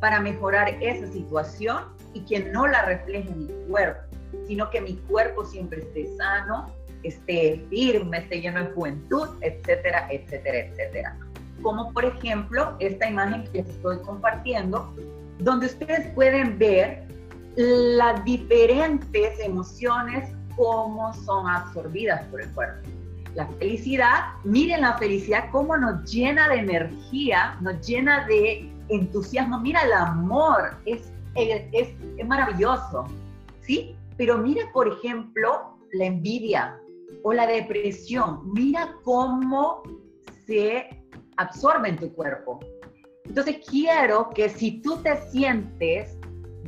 para 0.00 0.20
mejorar 0.20 0.68
esa 0.80 1.06
situación 1.12 1.84
y 2.14 2.20
que 2.20 2.40
no 2.40 2.66
la 2.66 2.82
refleje 2.82 3.30
mi 3.30 3.48
cuerpo, 3.68 4.00
sino 4.46 4.70
que 4.70 4.80
mi 4.80 4.96
cuerpo 5.08 5.44
siempre 5.44 5.80
esté 5.80 6.06
sano, 6.16 6.72
esté 7.02 7.64
firme, 7.70 8.18
esté 8.18 8.40
lleno 8.40 8.64
de 8.64 8.72
juventud, 8.72 9.28
etcétera, 9.40 10.08
etcétera, 10.10 10.58
etcétera. 10.58 11.16
Como 11.62 11.92
por 11.92 12.04
ejemplo 12.04 12.76
esta 12.78 13.08
imagen 13.08 13.44
que 13.44 13.58
les 13.58 13.68
estoy 13.68 13.98
compartiendo, 14.00 14.94
donde 15.38 15.66
ustedes 15.66 16.08
pueden 16.14 16.58
ver 16.58 17.09
las 17.56 18.24
diferentes 18.24 19.38
emociones, 19.40 20.30
cómo 20.56 21.12
son 21.12 21.48
absorbidas 21.48 22.24
por 22.26 22.42
el 22.42 22.50
cuerpo. 22.52 22.88
La 23.34 23.46
felicidad, 23.58 24.34
miren 24.44 24.80
la 24.80 24.98
felicidad, 24.98 25.50
cómo 25.52 25.76
nos 25.76 26.10
llena 26.10 26.48
de 26.48 26.56
energía, 26.56 27.56
nos 27.60 27.86
llena 27.86 28.26
de 28.26 28.70
entusiasmo. 28.88 29.60
Mira, 29.60 29.82
el 29.82 29.92
amor 29.92 30.76
es, 30.84 31.12
es, 31.36 31.62
es 31.72 32.26
maravilloso, 32.26 33.06
¿sí? 33.60 33.96
Pero 34.16 34.36
mira, 34.38 34.64
por 34.72 34.88
ejemplo, 34.88 35.76
la 35.92 36.06
envidia 36.06 36.76
o 37.22 37.32
la 37.32 37.46
depresión. 37.46 38.52
Mira 38.52 38.94
cómo 39.04 39.82
se 40.46 40.88
absorbe 41.36 41.88
en 41.88 41.96
tu 41.96 42.12
cuerpo. 42.12 42.60
Entonces 43.24 43.58
quiero 43.68 44.30
que 44.30 44.48
si 44.48 44.82
tú 44.82 44.96
te 45.02 45.16
sientes 45.30 46.16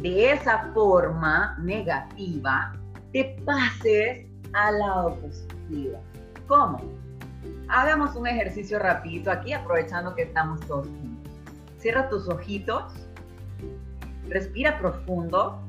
de 0.03 0.33
esa 0.33 0.73
forma 0.75 1.57
negativa, 1.61 2.73
te 3.13 3.37
pases 3.45 4.27
al 4.53 4.79
lado 4.81 5.17
positivo. 5.21 6.01
¿Cómo? 6.49 6.81
Hagamos 7.69 8.17
un 8.17 8.27
ejercicio 8.27 8.81
rapidito 8.81 9.31
aquí, 9.31 9.53
aprovechando 9.53 10.15
que 10.17 10.23
estamos 10.23 10.61
todos 10.67 10.89
juntos. 10.89 11.33
Cierra 11.79 12.09
tus 12.09 12.29
ojitos, 12.29 12.93
respira 14.29 14.77
profundo. 14.79 15.63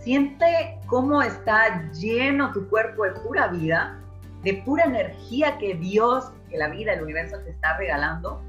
Siente 0.00 0.78
cómo 0.86 1.22
está 1.22 1.90
lleno 1.92 2.52
tu 2.52 2.68
cuerpo 2.68 3.04
de 3.04 3.12
pura 3.12 3.48
vida, 3.48 3.98
de 4.42 4.54
pura 4.64 4.84
energía 4.84 5.56
que 5.58 5.74
Dios, 5.74 6.30
que 6.50 6.58
la 6.58 6.68
vida, 6.68 6.92
el 6.92 7.02
universo 7.02 7.38
te 7.44 7.50
está 7.50 7.78
regalando. 7.78 8.42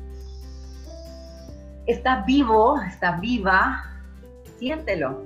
Está 1.90 2.22
vivo, 2.22 2.80
está 2.88 3.14
viva, 3.14 3.84
siéntelo. 4.60 5.24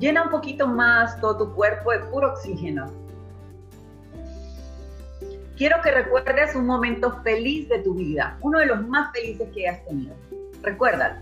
Llena 0.00 0.24
un 0.24 0.30
poquito 0.30 0.66
más 0.66 1.20
todo 1.20 1.38
tu 1.38 1.54
cuerpo 1.54 1.92
de 1.92 2.00
puro 2.00 2.32
oxígeno. 2.32 2.90
Quiero 5.56 5.80
que 5.82 5.92
recuerdes 5.92 6.56
un 6.56 6.66
momento 6.66 7.12
feliz 7.22 7.68
de 7.68 7.78
tu 7.78 7.94
vida, 7.94 8.36
uno 8.40 8.58
de 8.58 8.66
los 8.66 8.84
más 8.88 9.12
felices 9.12 9.48
que 9.54 9.68
has 9.68 9.84
tenido. 9.84 10.16
Recuérdalo. 10.62 11.20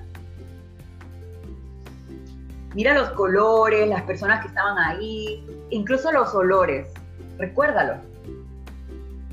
Mira 2.75 2.95
los 2.95 3.11
colores, 3.11 3.90
las 3.90 4.04
personas 4.04 4.40
que 4.40 4.49
estaban 4.49 4.78
ahí, 4.78 5.47
incluso 5.69 6.11
los 6.12 6.35
olores. 6.35 6.90
Recuérdalo. 7.37 8.00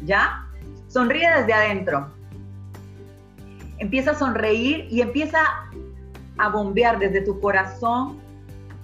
¿Ya? 0.04 0.46
Sonríe 0.90 1.30
desde 1.34 1.54
adentro. 1.54 2.19
Empieza 3.80 4.12
a 4.12 4.16
sonreír 4.16 4.88
y 4.90 5.02
empieza 5.02 5.40
a 6.38 6.50
bombear 6.50 7.00
desde 7.00 7.22
tu 7.22 7.40
corazón 7.40 8.20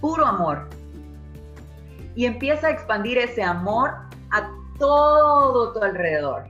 puro 0.02 0.26
amor. 0.26 0.70
Y 2.16 2.26
empieza 2.26 2.68
a 2.68 2.72
expandir 2.72 3.18
ese 3.18 3.44
amor 3.44 3.92
a 4.32 4.50
todo 4.80 5.74
tu 5.74 5.80
alrededor. 5.82 6.46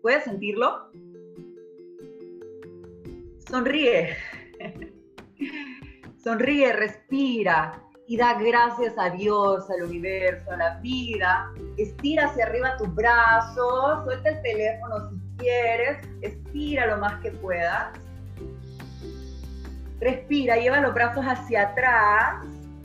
¿Puedes 0.00 0.24
sentirlo? 0.24 0.90
Sonríe. 3.48 4.16
Sonríe, 6.22 6.72
respira 6.72 7.82
y 8.06 8.16
da 8.16 8.34
gracias 8.34 8.94
a 8.98 9.10
Dios, 9.10 9.68
al 9.70 9.84
universo, 9.84 10.50
a 10.50 10.56
la 10.56 10.78
vida. 10.80 11.50
Estira 11.76 12.26
hacia 12.26 12.46
arriba 12.46 12.76
tus 12.76 12.94
brazos, 12.94 14.04
suelta 14.04 14.28
el 14.28 14.42
teléfono 14.42 15.10
si 15.10 15.16
quieres, 15.42 15.98
estira 16.22 16.86
lo 16.86 16.98
más 16.98 17.20
que 17.20 17.30
puedas. 17.32 17.88
Respira, 20.00 20.56
lleva 20.56 20.80
los 20.80 20.94
brazos 20.94 21.24
hacia 21.24 21.62
atrás 21.62 22.44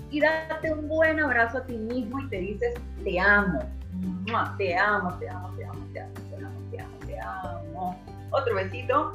y 0.09 0.19
date 0.19 0.73
un 0.73 0.87
buen 0.87 1.19
abrazo 1.19 1.59
a 1.59 1.65
ti 1.65 1.77
mismo 1.77 2.19
y 2.19 2.29
te 2.29 2.37
dices, 2.37 2.73
te 3.03 3.19
amo. 3.19 3.59
Te 4.57 4.77
amo, 4.77 5.17
te 5.17 5.29
amo, 5.29 5.49
te 5.55 5.65
amo, 5.65 5.87
te 5.93 6.01
amo, 6.01 6.13
te 6.29 6.43
amo, 6.43 6.59
te 6.71 6.79
amo, 6.79 6.97
te 7.05 7.19
amo. 7.19 8.01
Otro 8.31 8.55
besito. 8.55 9.13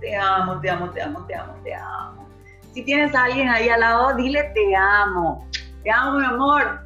te 0.00 0.16
amo, 0.16 0.60
te 0.60 0.70
amo, 0.70 0.90
te 0.90 1.02
amo, 1.02 1.24
te 1.26 1.34
amo, 1.34 1.54
te 1.64 1.74
amo. 1.74 2.28
Si 2.74 2.84
tienes 2.84 3.14
a 3.14 3.24
alguien 3.24 3.48
ahí 3.48 3.68
al 3.68 3.80
lado, 3.80 4.14
dile 4.16 4.44
te 4.54 4.76
amo. 4.76 5.48
Te 5.82 5.90
amo, 5.90 6.18
mi 6.18 6.26
amor. 6.26 6.80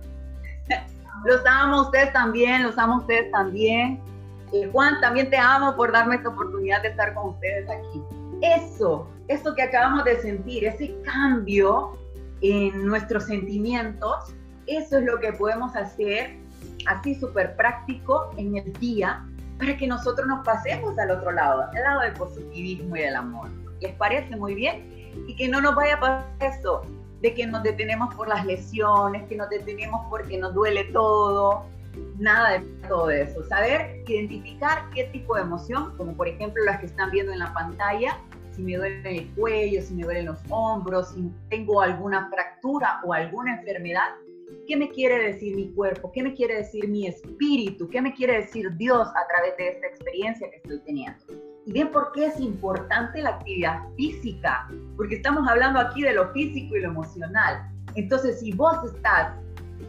Los 1.25 1.45
amo 1.47 1.83
ustedes 1.83 2.13
también, 2.13 2.63
los 2.65 2.79
amo 2.79 2.97
ustedes 2.97 3.31
también. 3.31 4.01
Juan, 4.73 5.01
también 5.01 5.31
te 5.31 5.37
amo 5.37 5.75
por 5.77 5.93
darme 5.93 6.17
esta 6.17 6.29
oportunidad 6.29 6.83
de 6.83 6.89
estar 6.89 7.15
con 7.15 7.31
ustedes 7.31 7.69
aquí. 7.69 8.03
Eso, 8.43 9.09
eso 9.29 9.55
que 9.55 9.63
acabamos 9.63 10.05
de 10.05 10.21
sentir, 10.21 10.65
ese 10.65 10.95
cambio 11.03 11.97
en 12.41 12.87
nuestros 12.87 13.25
sentimientos, 13.25 14.35
eso 14.67 14.99
es 14.99 15.05
lo 15.05 15.19
que 15.21 15.33
podemos 15.33 15.75
hacer 15.77 16.37
así 16.87 17.15
súper 17.15 17.57
práctico 17.57 18.31
en 18.37 18.57
el 18.57 18.73
día 18.75 19.25
para 19.59 19.77
que 19.77 19.87
nosotros 19.87 20.27
nos 20.27 20.45
pasemos 20.45 20.99
al 20.99 21.13
otro 21.13 21.33
lado, 21.33 21.63
al 21.63 21.83
lado 21.83 22.01
del 22.01 22.13
positivismo 22.15 22.97
y 22.97 23.01
del 23.01 23.17
amor. 23.17 23.49
¿Les 23.81 23.95
parece 23.95 24.37
muy 24.37 24.55
bien? 24.55 24.89
Y 25.29 25.37
que 25.37 25.49
no 25.49 25.61
nos 25.61 25.75
vaya 25.75 25.95
a 25.95 26.01
pasar 26.01 26.27
eso, 26.41 26.83
de 27.21 27.35
que 27.35 27.47
nos 27.47 27.63
detenemos 27.63 28.13
por 28.15 28.29
las 28.29 28.45
lesiones, 28.45 29.23
que 29.29 29.37
nos 29.37 29.49
detenemos 29.49 30.01
porque 30.11 30.37
nos 30.39 30.53
duele 30.55 30.85
todo, 30.93 31.65
nada 32.19 32.59
de 32.59 32.67
todo 32.89 33.11
eso. 33.11 33.45
Saber 33.45 34.03
identificar 34.07 34.89
qué 34.95 35.05
tipo 35.05 35.37
de 35.37 35.43
emoción, 35.43 35.97
como 35.97 36.15
por 36.15 36.29
ejemplo 36.29 36.65
las 36.65 36.81
que 36.81 36.87
están 36.87 37.11
viendo 37.11 37.33
en 37.33 37.39
la 37.39 37.53
pantalla, 37.53 38.19
si 38.53 38.63
me 38.63 38.77
duele 38.77 39.19
el 39.19 39.31
cuello, 39.35 39.81
si 39.83 39.95
me 39.95 40.05
duelen 40.05 40.27
los 40.27 40.39
hombros, 40.51 41.11
si 41.11 41.31
tengo 41.49 41.81
alguna 41.81 42.29
fractura 42.31 43.01
o 43.05 43.13
alguna 43.13 43.59
enfermedad, 43.59 44.11
¿qué 44.67 44.77
me 44.77 44.91
quiere 44.91 45.33
decir 45.33 45.57
mi 45.57 45.73
cuerpo? 45.73 46.13
¿Qué 46.13 46.23
me 46.23 46.35
quiere 46.35 46.57
decir 46.57 46.89
mi 46.89 47.07
espíritu? 47.07 47.89
¿Qué 47.89 48.03
me 48.03 48.15
quiere 48.15 48.43
decir 48.43 48.71
Dios 48.77 49.09
a 49.09 49.27
través 49.29 49.57
de 49.57 49.69
esta 49.69 49.87
experiencia 49.87 50.51
que 50.51 50.57
estoy 50.57 50.81
teniendo? 50.81 51.25
Y 51.65 51.73
bien, 51.73 51.91
¿por 51.91 52.13
qué 52.13 52.27
es 52.27 52.41
importante 52.41 53.23
la 53.23 53.31
actividad 53.31 53.81
física? 53.97 54.69
Porque 54.97 55.17
estamos 55.17 55.49
hablando 55.49 55.79
aquí 55.79 56.03
de 56.03 56.13
lo 56.13 56.33
físico 56.33 56.77
y 56.77 56.81
lo 56.81 56.89
emocional. 56.89 57.71
Entonces, 57.95 58.41
si 58.41 58.53
vos 58.53 58.77
estás 58.85 59.35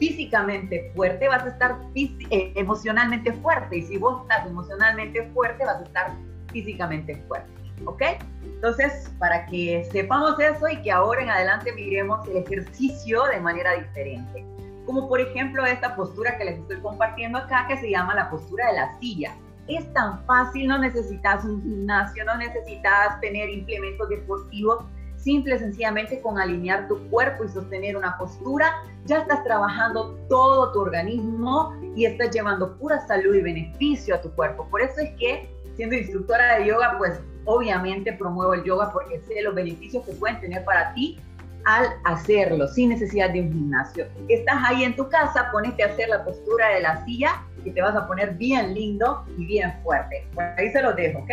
físicamente 0.07 0.91
fuerte, 0.95 1.29
vas 1.29 1.43
a 1.43 1.49
estar 1.49 1.77
eh, 1.95 2.53
emocionalmente 2.55 3.31
fuerte. 3.33 3.77
Y 3.77 3.83
si 3.83 3.97
vos 3.97 4.23
estás 4.23 4.45
emocionalmente 4.45 5.29
fuerte, 5.33 5.63
vas 5.63 5.77
a 5.77 5.83
estar 5.83 6.11
físicamente 6.51 7.15
fuerte. 7.27 7.49
¿Ok? 7.85 8.01
Entonces, 8.43 9.09
para 9.17 9.45
que 9.45 9.87
sepamos 9.91 10.37
eso 10.39 10.67
y 10.67 10.81
que 10.81 10.91
ahora 10.91 11.21
en 11.23 11.29
adelante 11.29 11.71
miremos 11.71 12.27
el 12.27 12.37
ejercicio 12.37 13.23
de 13.25 13.39
manera 13.39 13.73
diferente. 13.75 14.45
Como 14.85 15.07
por 15.07 15.21
ejemplo 15.21 15.65
esta 15.65 15.95
postura 15.95 16.37
que 16.37 16.45
les 16.45 16.59
estoy 16.59 16.81
compartiendo 16.81 17.37
acá, 17.37 17.65
que 17.69 17.77
se 17.77 17.89
llama 17.89 18.13
la 18.13 18.29
postura 18.29 18.67
de 18.67 18.73
la 18.73 18.99
silla. 18.99 19.33
Es 19.69 19.91
tan 19.93 20.25
fácil, 20.25 20.67
no 20.67 20.77
necesitas 20.77 21.45
un 21.45 21.61
gimnasio, 21.63 22.25
no 22.25 22.35
necesitas 22.35 23.21
tener 23.21 23.49
implementos 23.49 24.09
deportivos, 24.09 24.83
simple 25.23 25.57
sencillamente 25.57 26.21
con 26.21 26.37
alinear 26.37 26.87
tu 26.87 26.99
cuerpo 27.09 27.45
y 27.45 27.49
sostener 27.49 27.95
una 27.95 28.17
postura, 28.17 28.83
ya 29.05 29.19
estás 29.19 29.43
trabajando 29.43 30.17
todo 30.29 30.71
tu 30.73 30.81
organismo 30.81 31.73
y 31.95 32.05
estás 32.05 32.31
llevando 32.31 32.77
pura 32.77 32.99
salud 33.07 33.33
y 33.33 33.41
beneficio 33.41 34.15
a 34.15 34.21
tu 34.21 34.31
cuerpo. 34.31 34.67
Por 34.69 34.81
eso 34.81 34.99
es 35.01 35.11
que 35.17 35.49
siendo 35.75 35.95
instructora 35.95 36.59
de 36.59 36.67
yoga, 36.67 36.95
pues 36.97 37.19
obviamente 37.45 38.13
promuevo 38.13 38.53
el 38.53 38.63
yoga 38.63 38.91
porque 38.91 39.19
sé 39.21 39.41
los 39.41 39.55
beneficios 39.55 40.05
que 40.05 40.13
pueden 40.13 40.39
tener 40.41 40.63
para 40.65 40.93
ti 40.93 41.19
al 41.65 41.87
hacerlo, 42.03 42.67
sin 42.67 42.89
necesidad 42.89 43.29
de 43.29 43.41
un 43.41 43.53
gimnasio. 43.53 44.05
Estás 44.27 44.57
ahí 44.65 44.83
en 44.83 44.95
tu 44.95 45.07
casa, 45.07 45.49
ponete 45.51 45.83
a 45.83 45.87
hacer 45.87 46.09
la 46.09 46.23
postura 46.25 46.67
de 46.69 46.81
la 46.81 47.03
silla 47.05 47.41
y 47.63 47.71
te 47.71 47.81
vas 47.81 47.95
a 47.95 48.05
poner 48.05 48.33
bien 48.33 48.73
lindo 48.73 49.23
y 49.37 49.45
bien 49.45 49.73
fuerte. 49.81 50.27
Por 50.33 50.43
ahí 50.43 50.69
se 50.71 50.81
lo 50.81 50.93
dejo, 50.93 51.19
¿ok? 51.19 51.31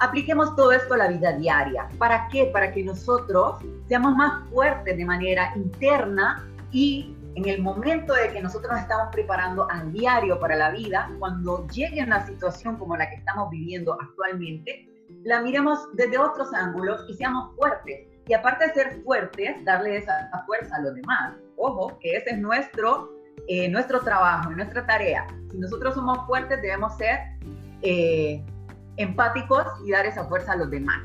Apliquemos 0.00 0.56
todo 0.56 0.72
esto 0.72 0.94
a 0.94 0.96
la 0.96 1.08
vida 1.08 1.32
diaria. 1.32 1.88
¿Para 1.98 2.28
qué? 2.28 2.46
Para 2.46 2.72
que 2.72 2.82
nosotros 2.82 3.56
seamos 3.86 4.14
más 4.16 4.48
fuertes 4.50 4.96
de 4.96 5.04
manera 5.04 5.52
interna 5.56 6.44
y 6.72 7.14
en 7.34 7.48
el 7.48 7.62
momento 7.62 8.14
de 8.14 8.32
que 8.32 8.42
nosotros 8.42 8.72
nos 8.72 8.80
estamos 8.80 9.08
preparando 9.12 9.70
al 9.70 9.92
diario 9.92 10.40
para 10.40 10.56
la 10.56 10.70
vida, 10.70 11.10
cuando 11.18 11.66
llegue 11.68 12.02
una 12.02 12.26
situación 12.26 12.76
como 12.76 12.96
la 12.96 13.08
que 13.08 13.16
estamos 13.16 13.50
viviendo 13.50 13.96
actualmente, 14.00 14.88
la 15.24 15.40
miremos 15.40 15.88
desde 15.94 16.18
otros 16.18 16.52
ángulos 16.54 17.04
y 17.08 17.14
seamos 17.14 17.54
fuertes 17.56 18.10
y 18.30 18.32
aparte 18.32 18.68
de 18.68 18.74
ser 18.74 19.02
fuertes, 19.02 19.64
darle 19.64 19.96
esa 19.96 20.30
fuerza 20.46 20.76
a 20.76 20.80
los 20.82 20.94
demás. 20.94 21.34
Ojo, 21.56 21.98
que 21.98 22.16
ese 22.16 22.30
es 22.30 22.38
nuestro, 22.38 23.10
eh, 23.48 23.68
nuestro 23.68 24.00
trabajo, 24.02 24.50
nuestra 24.50 24.86
tarea. 24.86 25.26
Si 25.50 25.58
nosotros 25.58 25.94
somos 25.94 26.24
fuertes, 26.28 26.62
debemos 26.62 26.96
ser 26.96 27.18
eh, 27.82 28.40
empáticos 29.02 29.64
y 29.84 29.90
dar 29.90 30.06
esa 30.06 30.24
fuerza 30.24 30.52
a 30.52 30.56
los 30.56 30.70
demás. 30.70 31.02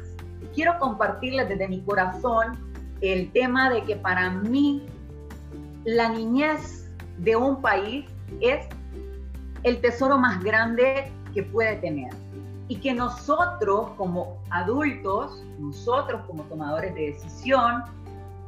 Quiero 0.53 0.77
compartirles 0.79 1.49
desde 1.49 1.67
mi 1.67 1.81
corazón 1.81 2.57
el 3.01 3.31
tema 3.31 3.69
de 3.69 3.83
que 3.83 3.95
para 3.95 4.29
mí 4.29 4.85
la 5.83 6.09
niñez 6.09 6.89
de 7.19 7.35
un 7.35 7.61
país 7.61 8.05
es 8.41 8.65
el 9.63 9.79
tesoro 9.81 10.17
más 10.17 10.43
grande 10.43 11.11
que 11.33 11.43
puede 11.43 11.75
tener. 11.77 12.13
y 12.67 12.77
que 12.77 12.95
nosotros 12.95 13.91
como 13.95 14.41
adultos, 14.49 15.43
nosotros 15.59 16.21
como 16.25 16.41
tomadores 16.45 16.95
de 16.95 17.11
decisión 17.11 17.83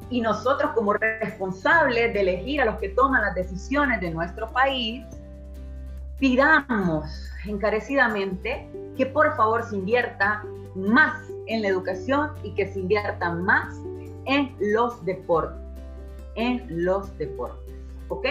y 0.10 0.22
nosotros 0.22 0.72
como 0.74 0.94
responsables 0.94 2.14
de 2.16 2.22
elegir 2.22 2.62
a 2.62 2.66
los 2.66 2.78
que 2.78 2.90
toman 2.90 3.22
las 3.22 3.36
decisiones 3.36 4.02
de 4.02 4.10
nuestro 4.10 4.50
país, 4.50 5.06
pidamos 6.18 7.30
encarecidamente 7.50 8.70
que 8.96 9.06
por 9.06 9.36
favor 9.36 9.64
se 9.64 9.76
invierta 9.76 10.44
más 10.76 11.22
en 11.48 11.62
la 11.62 11.70
educación 11.70 12.32
y 12.44 12.52
que 12.52 12.68
se 12.72 12.80
invierta 12.80 13.32
más 13.32 13.76
en 14.26 14.56
los 14.60 15.04
deportes, 15.06 15.58
en 16.36 16.66
los 16.86 17.18
deportes, 17.18 17.74
¿ok? 18.10 18.28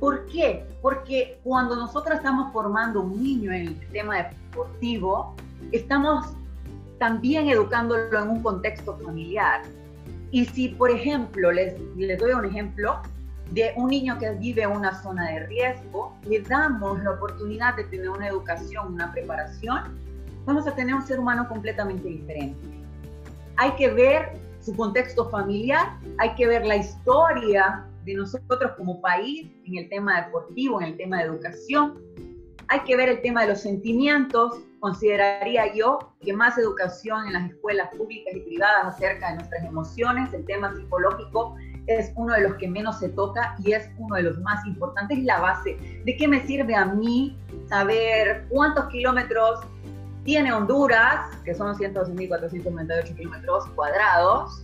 ¿Por 0.00 0.26
qué? 0.26 0.64
Porque 0.80 1.38
cuando 1.42 1.74
nosotros 1.76 2.18
estamos 2.18 2.52
formando 2.52 3.00
un 3.00 3.22
niño 3.22 3.52
en 3.52 3.68
el 3.68 3.88
tema 3.90 4.16
deportivo, 4.50 5.34
estamos 5.72 6.26
también 6.98 7.48
educándolo 7.48 8.18
en 8.18 8.28
un 8.28 8.42
contexto 8.42 8.96
familiar. 8.98 9.62
Y 10.30 10.44
si, 10.44 10.68
por 10.68 10.90
ejemplo, 10.90 11.50
les, 11.50 11.80
les 11.96 12.18
doy 12.18 12.32
un 12.32 12.44
ejemplo 12.44 13.00
de 13.50 13.72
un 13.76 13.88
niño 13.88 14.18
que 14.18 14.30
vive 14.32 14.62
en 14.62 14.70
una 14.70 15.00
zona 15.02 15.30
de 15.30 15.46
riesgo, 15.46 16.14
le 16.26 16.40
damos 16.42 17.02
la 17.02 17.12
oportunidad 17.12 17.76
de 17.76 17.84
tener 17.84 18.10
una 18.10 18.28
educación, 18.28 18.94
una 18.94 19.12
preparación, 19.12 19.98
vamos 20.44 20.66
a 20.66 20.74
tener 20.74 20.94
un 20.94 21.02
ser 21.02 21.18
humano 21.18 21.48
completamente 21.48 22.08
diferente. 22.08 22.58
Hay 23.56 23.72
que 23.72 23.88
ver 23.90 24.32
su 24.60 24.76
contexto 24.76 25.28
familiar, 25.30 25.96
hay 26.18 26.34
que 26.34 26.46
ver 26.46 26.66
la 26.66 26.76
historia 26.76 27.84
de 28.04 28.14
nosotros 28.14 28.72
como 28.76 29.00
país 29.00 29.50
en 29.64 29.78
el 29.78 29.88
tema 29.88 30.22
deportivo, 30.22 30.80
en 30.80 30.88
el 30.88 30.96
tema 30.96 31.18
de 31.18 31.24
educación. 31.24 31.98
Hay 32.68 32.80
que 32.80 32.96
ver 32.96 33.08
el 33.08 33.22
tema 33.22 33.42
de 33.42 33.48
los 33.48 33.60
sentimientos. 33.62 34.58
Consideraría 34.80 35.74
yo 35.74 35.98
que 36.20 36.32
más 36.32 36.58
educación 36.58 37.26
en 37.26 37.32
las 37.32 37.50
escuelas 37.50 37.88
públicas 37.96 38.34
y 38.34 38.40
privadas 38.40 38.94
acerca 38.94 39.30
de 39.30 39.36
nuestras 39.36 39.64
emociones, 39.64 40.32
el 40.34 40.44
tema 40.44 40.74
psicológico 40.74 41.56
es 41.88 42.12
uno 42.14 42.34
de 42.34 42.42
los 42.42 42.54
que 42.56 42.68
menos 42.68 42.98
se 42.98 43.08
toca 43.08 43.56
y 43.64 43.72
es 43.72 43.90
uno 43.98 44.16
de 44.16 44.22
los 44.22 44.38
más 44.40 44.64
importantes, 44.66 45.18
la 45.24 45.40
base. 45.40 45.76
¿De 46.04 46.16
qué 46.16 46.28
me 46.28 46.46
sirve 46.46 46.74
a 46.74 46.84
mí 46.84 47.36
saber 47.68 48.46
cuántos 48.50 48.86
kilómetros 48.88 49.60
tiene 50.24 50.52
Honduras, 50.52 51.34
que 51.44 51.54
son 51.54 51.74
112.498 51.74 53.16
kilómetros 53.16 53.66
cuadrados, 53.74 54.62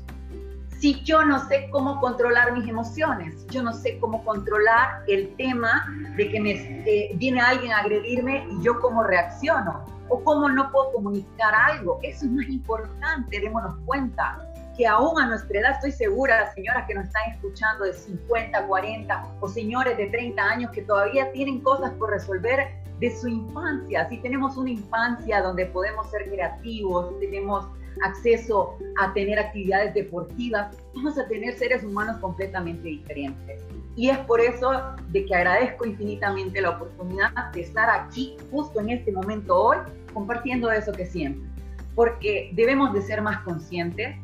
si 0.79 1.03
yo 1.03 1.25
no 1.25 1.39
sé 1.49 1.69
cómo 1.71 1.99
controlar 1.99 2.53
mis 2.53 2.69
emociones, 2.69 3.47
yo 3.47 3.63
no 3.63 3.73
sé 3.73 3.99
cómo 3.99 4.23
controlar 4.23 5.03
el 5.09 5.35
tema 5.37 5.87
de 6.17 6.29
que 6.29 6.41
me, 6.41 7.15
viene 7.17 7.41
alguien 7.41 7.73
a 7.73 7.79
agredirme 7.79 8.47
y 8.51 8.63
yo 8.63 8.79
cómo 8.81 9.03
reacciono, 9.03 9.87
o 10.11 10.23
cómo 10.23 10.51
no 10.51 10.71
puedo 10.71 10.93
comunicar 10.93 11.55
algo. 11.55 11.99
Eso 12.03 12.27
es 12.27 12.33
más 12.33 12.49
importante, 12.49 13.41
démonos 13.41 13.77
cuenta 13.87 14.39
que 14.77 14.87
aún 14.87 15.21
a 15.21 15.27
nuestra 15.27 15.61
edad, 15.61 15.73
estoy 15.73 15.93
segura, 15.93 16.53
señoras 16.55 16.87
que 16.87 16.95
nos 16.95 17.07
están 17.07 17.31
escuchando 17.33 17.85
de 17.85 17.93
50, 17.93 18.67
40 18.67 19.27
o 19.41 19.49
señores 19.49 19.97
de 19.97 20.07
30 20.07 20.43
años 20.43 20.71
que 20.73 20.83
todavía 20.83 21.31
tienen 21.33 21.61
cosas 21.61 21.93
por 21.93 22.11
resolver 22.11 22.69
de 22.99 23.17
su 23.17 23.29
infancia. 23.29 24.09
Si 24.09 24.19
tenemos 24.19 24.57
una 24.57 24.71
infancia 24.71 25.43
donde 25.43 25.67
podemos 25.67 26.11
ser 26.11 26.29
creativos, 26.29 27.19
tenemos 27.21 27.67
acceso 28.03 28.77
a 29.01 29.13
tener 29.13 29.39
actividades 29.39 29.95
deportivas, 29.95 30.77
vamos 30.95 31.19
a 31.19 31.27
tener 31.29 31.57
seres 31.57 31.85
humanos 31.85 32.17
completamente 32.19 32.89
diferentes. 32.89 33.63
Y 33.97 34.11
es 34.11 34.19
por 34.19 34.41
eso 34.41 34.97
de 35.11 35.25
que 35.25 35.35
agradezco 35.35 35.87
infinitamente 35.87 36.61
la 36.61 36.71
oportunidad 36.71 37.31
de 37.53 37.61
estar 37.61 37.89
aquí 37.89 38.37
justo 38.51 38.81
en 38.81 38.91
este 38.91 39.13
momento 39.13 39.57
hoy 39.57 39.77
compartiendo 40.13 40.71
eso 40.73 40.91
que 40.91 41.07
siempre. 41.07 41.49
Porque 41.95 42.51
debemos 42.55 42.93
de 42.93 43.03
ser 43.03 43.23
más 43.23 43.39
conscientes 43.43 44.17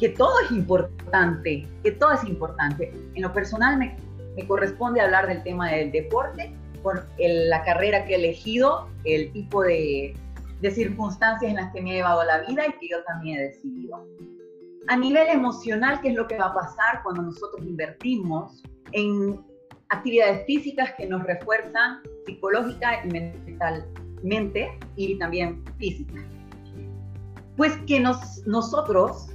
que 0.00 0.08
todo 0.08 0.32
es 0.40 0.50
importante, 0.50 1.68
que 1.82 1.92
todo 1.92 2.12
es 2.12 2.24
importante. 2.24 2.92
En 3.14 3.22
lo 3.22 3.32
personal 3.32 3.76
me, 3.76 3.96
me 4.34 4.46
corresponde 4.46 5.00
hablar 5.00 5.28
del 5.28 5.42
tema 5.42 5.70
del 5.70 5.92
deporte 5.92 6.52
por 6.82 7.06
la 7.18 7.62
carrera 7.62 8.06
que 8.06 8.14
he 8.14 8.16
elegido, 8.16 8.88
el 9.04 9.30
tipo 9.32 9.62
de, 9.62 10.14
de 10.62 10.70
circunstancias 10.70 11.50
en 11.50 11.56
las 11.56 11.72
que 11.72 11.82
me 11.82 11.90
he 11.90 11.94
llevado 11.96 12.24
la 12.24 12.40
vida 12.40 12.66
y 12.66 12.72
que 12.80 12.88
yo 12.88 13.04
también 13.04 13.38
he 13.38 13.42
decidido. 13.42 14.06
A 14.88 14.96
nivel 14.96 15.28
emocional, 15.28 16.00
¿qué 16.00 16.08
es 16.08 16.14
lo 16.14 16.26
que 16.26 16.38
va 16.38 16.46
a 16.46 16.54
pasar 16.54 17.02
cuando 17.02 17.22
nosotros 17.22 17.64
invertimos 17.66 18.62
en 18.92 19.38
actividades 19.90 20.46
físicas 20.46 20.94
que 20.96 21.06
nos 21.06 21.22
refuerzan 21.24 22.00
psicológica 22.24 23.04
y 23.04 23.08
mentalmente 23.10 24.78
y 24.96 25.18
también 25.18 25.62
física? 25.78 26.24
Pues 27.56 27.76
que 27.86 28.00
nos, 28.00 28.46
nosotros 28.46 29.29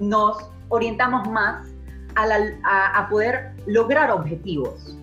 nos 0.00 0.50
orientamos 0.68 1.28
más 1.28 1.68
a, 2.14 3.08
poder 3.08 3.52
lograr 3.66 4.10
objetivos. 4.10 4.96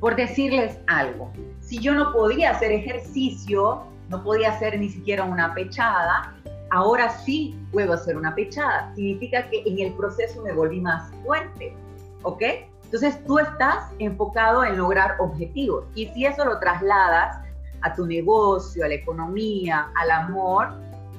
Por 0.00 0.16
decirles 0.16 0.78
algo, 0.86 1.32
si 1.60 1.78
yo 1.78 1.94
no 1.94 2.12
podía 2.12 2.50
hacer 2.50 2.72
ejercicio, 2.72 3.82
no 4.08 4.22
podía 4.22 4.52
hacer 4.52 4.78
ni 4.78 4.88
siquiera 4.88 5.24
una 5.24 5.54
pechada, 5.54 6.34
ahora 6.70 7.08
sí 7.10 7.58
puedo 7.72 7.94
hacer 7.94 8.16
una 8.16 8.34
pechada. 8.34 8.92
Significa 8.94 9.48
que 9.48 9.62
en 9.64 9.78
el 9.78 9.92
proceso 9.94 10.42
me 10.42 10.52
volví 10.52 10.80
más 10.80 11.10
fuerte, 11.24 11.74
¿ok? 12.22 12.42
Entonces 12.84 13.24
tú 13.24 13.38
estás 13.38 13.90
enfocado 13.98 14.64
en 14.64 14.76
lograr 14.76 15.16
objetivos 15.18 15.84
y 15.94 16.06
si 16.08 16.26
eso 16.26 16.44
lo 16.44 16.58
trasladas 16.60 17.38
a 17.80 17.94
tu 17.94 18.06
negocio, 18.06 18.84
a 18.84 18.88
la 18.88 18.94
economía, 18.94 19.88
al 19.96 20.10
amor, 20.10 20.68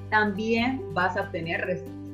también 0.10 0.82
vas 0.94 1.18
a 1.18 1.22
obtener 1.22 1.66
resultados 1.66 2.05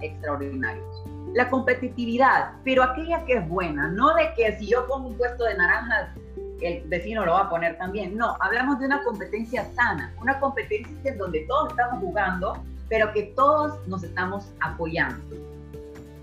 extraordinarios. 0.00 1.04
La 1.34 1.48
competitividad, 1.48 2.52
pero 2.64 2.82
aquella 2.82 3.24
que 3.24 3.34
es 3.34 3.48
buena, 3.48 3.88
no 3.88 4.14
de 4.14 4.32
que 4.36 4.56
si 4.58 4.66
yo 4.66 4.86
pongo 4.86 5.08
un 5.08 5.16
puesto 5.16 5.44
de 5.44 5.54
naranjas, 5.56 6.10
el 6.62 6.82
vecino 6.88 7.24
lo 7.24 7.32
va 7.32 7.40
a 7.42 7.50
poner 7.50 7.76
también. 7.78 8.16
No, 8.16 8.36
hablamos 8.40 8.78
de 8.78 8.86
una 8.86 9.02
competencia 9.02 9.64
sana, 9.74 10.14
una 10.20 10.38
competencia 10.38 11.12
en 11.12 11.18
donde 11.18 11.40
todos 11.48 11.70
estamos 11.70 12.00
jugando, 12.00 12.62
pero 12.88 13.12
que 13.12 13.32
todos 13.34 13.86
nos 13.88 14.02
estamos 14.02 14.52
apoyando. 14.60 15.36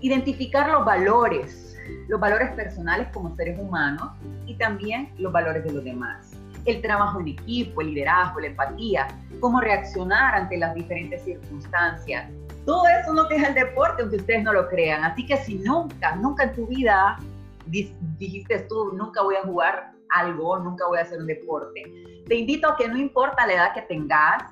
Identificar 0.00 0.70
los 0.70 0.84
valores, 0.84 1.76
los 2.08 2.20
valores 2.20 2.50
personales 2.52 3.08
como 3.12 3.34
seres 3.36 3.58
humanos 3.58 4.10
y 4.46 4.54
también 4.54 5.12
los 5.18 5.32
valores 5.32 5.64
de 5.64 5.72
los 5.72 5.84
demás. 5.84 6.32
El 6.64 6.80
trabajo 6.80 7.20
en 7.20 7.28
equipo, 7.28 7.80
el 7.80 7.88
liderazgo, 7.88 8.40
la 8.40 8.48
empatía, 8.48 9.08
cómo 9.40 9.60
reaccionar 9.60 10.34
ante 10.34 10.58
las 10.58 10.74
diferentes 10.74 11.22
circunstancias, 11.22 12.30
todo 12.66 12.84
eso 12.88 13.12
no 13.14 13.28
es 13.28 13.42
el 13.42 13.54
deporte, 13.54 14.02
aunque 14.02 14.16
ustedes 14.16 14.42
no 14.42 14.52
lo 14.52 14.68
crean. 14.68 15.04
Así 15.04 15.26
que 15.26 15.36
si 15.38 15.56
nunca, 15.56 16.16
nunca 16.16 16.44
en 16.44 16.54
tu 16.54 16.66
vida 16.66 17.18
dijiste 17.66 18.66
tú, 18.68 18.92
nunca 18.92 19.22
voy 19.22 19.36
a 19.36 19.42
jugar 19.42 19.92
algo, 20.10 20.58
nunca 20.58 20.86
voy 20.88 20.98
a 20.98 21.02
hacer 21.02 21.20
un 21.20 21.26
deporte, 21.26 21.82
te 22.26 22.34
invito 22.34 22.68
a 22.68 22.76
que 22.76 22.88
no 22.88 22.96
importa 22.96 23.46
la 23.46 23.54
edad 23.54 23.74
que 23.74 23.82
tengas, 23.82 24.42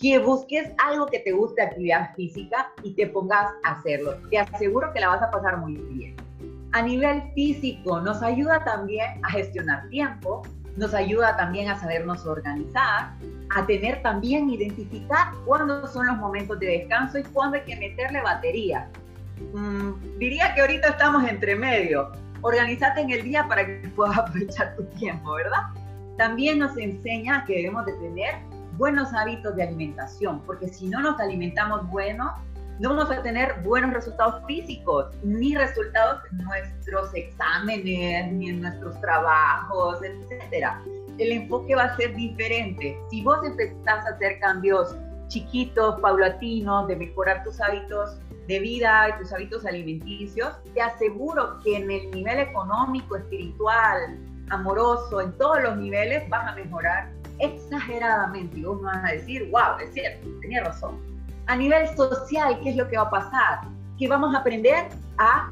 que 0.00 0.18
busques 0.18 0.70
algo 0.78 1.06
que 1.06 1.20
te 1.20 1.32
guste, 1.32 1.62
actividad 1.62 2.14
física, 2.14 2.72
y 2.82 2.94
te 2.94 3.06
pongas 3.08 3.50
a 3.64 3.72
hacerlo. 3.72 4.14
Te 4.30 4.38
aseguro 4.38 4.92
que 4.92 5.00
la 5.00 5.08
vas 5.08 5.22
a 5.22 5.30
pasar 5.30 5.58
muy 5.58 5.74
bien. 5.74 6.16
A 6.72 6.82
nivel 6.82 7.22
físico, 7.34 8.00
nos 8.00 8.22
ayuda 8.22 8.62
también 8.64 9.24
a 9.24 9.30
gestionar 9.30 9.88
tiempo, 9.88 10.42
nos 10.78 10.94
ayuda 10.94 11.36
también 11.36 11.68
a 11.68 11.78
sabernos 11.78 12.24
organizar, 12.24 13.10
a 13.54 13.66
tener 13.66 14.00
también, 14.02 14.48
identificar 14.48 15.32
cuándo 15.44 15.86
son 15.88 16.06
los 16.06 16.16
momentos 16.18 16.58
de 16.60 16.66
descanso 16.66 17.18
y 17.18 17.24
cuándo 17.24 17.56
hay 17.56 17.64
que 17.64 17.76
meterle 17.76 18.22
batería. 18.22 18.88
Mm, 19.52 20.18
diría 20.18 20.54
que 20.54 20.60
ahorita 20.60 20.90
estamos 20.90 21.28
entre 21.28 21.56
medio. 21.56 22.12
Organízate 22.42 23.00
en 23.00 23.10
el 23.10 23.24
día 23.24 23.46
para 23.48 23.66
que 23.66 23.88
puedas 23.96 24.18
aprovechar 24.18 24.76
tu 24.76 24.84
tiempo, 24.96 25.32
¿verdad? 25.32 25.62
También 26.16 26.60
nos 26.60 26.76
enseña 26.76 27.44
que 27.44 27.56
debemos 27.56 27.84
de 27.84 27.92
tener 27.94 28.36
buenos 28.76 29.12
hábitos 29.12 29.56
de 29.56 29.64
alimentación, 29.64 30.40
porque 30.46 30.68
si 30.68 30.86
no 30.86 31.00
nos 31.00 31.18
alimentamos 31.18 31.88
bueno, 31.90 32.34
no 32.78 32.90
vamos 32.94 33.10
a 33.10 33.22
tener 33.22 33.60
buenos 33.64 33.92
resultados 33.92 34.44
físicos, 34.46 35.06
ni 35.24 35.56
resultados 35.56 36.22
en 36.30 36.38
nuestros 36.38 37.12
exámenes, 37.14 38.32
ni 38.32 38.50
en 38.50 38.62
nuestros 38.62 39.00
trabajos, 39.00 39.98
etcétera. 40.02 40.80
El 41.18 41.32
enfoque 41.32 41.74
va 41.74 41.84
a 41.84 41.96
ser 41.96 42.14
diferente. 42.14 42.96
Si 43.10 43.22
vos 43.22 43.44
empezás 43.44 44.06
a 44.06 44.10
hacer 44.10 44.38
cambios 44.38 44.94
chiquitos, 45.26 46.00
paulatinos, 46.00 46.86
de 46.86 46.96
mejorar 46.96 47.42
tus 47.42 47.60
hábitos 47.60 48.16
de 48.46 48.60
vida 48.60 49.08
y 49.08 49.18
tus 49.20 49.32
hábitos 49.32 49.66
alimenticios, 49.66 50.50
te 50.72 50.80
aseguro 50.80 51.58
que 51.64 51.76
en 51.78 51.90
el 51.90 52.10
nivel 52.12 52.38
económico, 52.38 53.16
espiritual, 53.16 54.18
amoroso, 54.50 55.20
en 55.20 55.32
todos 55.32 55.62
los 55.62 55.76
niveles 55.76 56.28
vas 56.30 56.52
a 56.52 56.54
mejorar 56.54 57.10
exageradamente. 57.40 58.56
Y 58.56 58.62
vos 58.62 58.80
me 58.80 58.86
vas 58.86 59.04
a 59.04 59.12
decir, 59.14 59.50
wow, 59.50 59.78
es 59.82 59.92
cierto, 59.92 60.28
tenía 60.40 60.62
razón 60.62 61.17
a 61.48 61.56
nivel 61.56 61.88
social, 61.96 62.60
¿qué 62.62 62.70
es 62.70 62.76
lo 62.76 62.88
que 62.88 62.96
va 62.96 63.04
a 63.04 63.10
pasar? 63.10 63.60
Que 63.98 64.06
vamos 64.06 64.34
a 64.34 64.40
aprender 64.40 64.88
a 65.16 65.50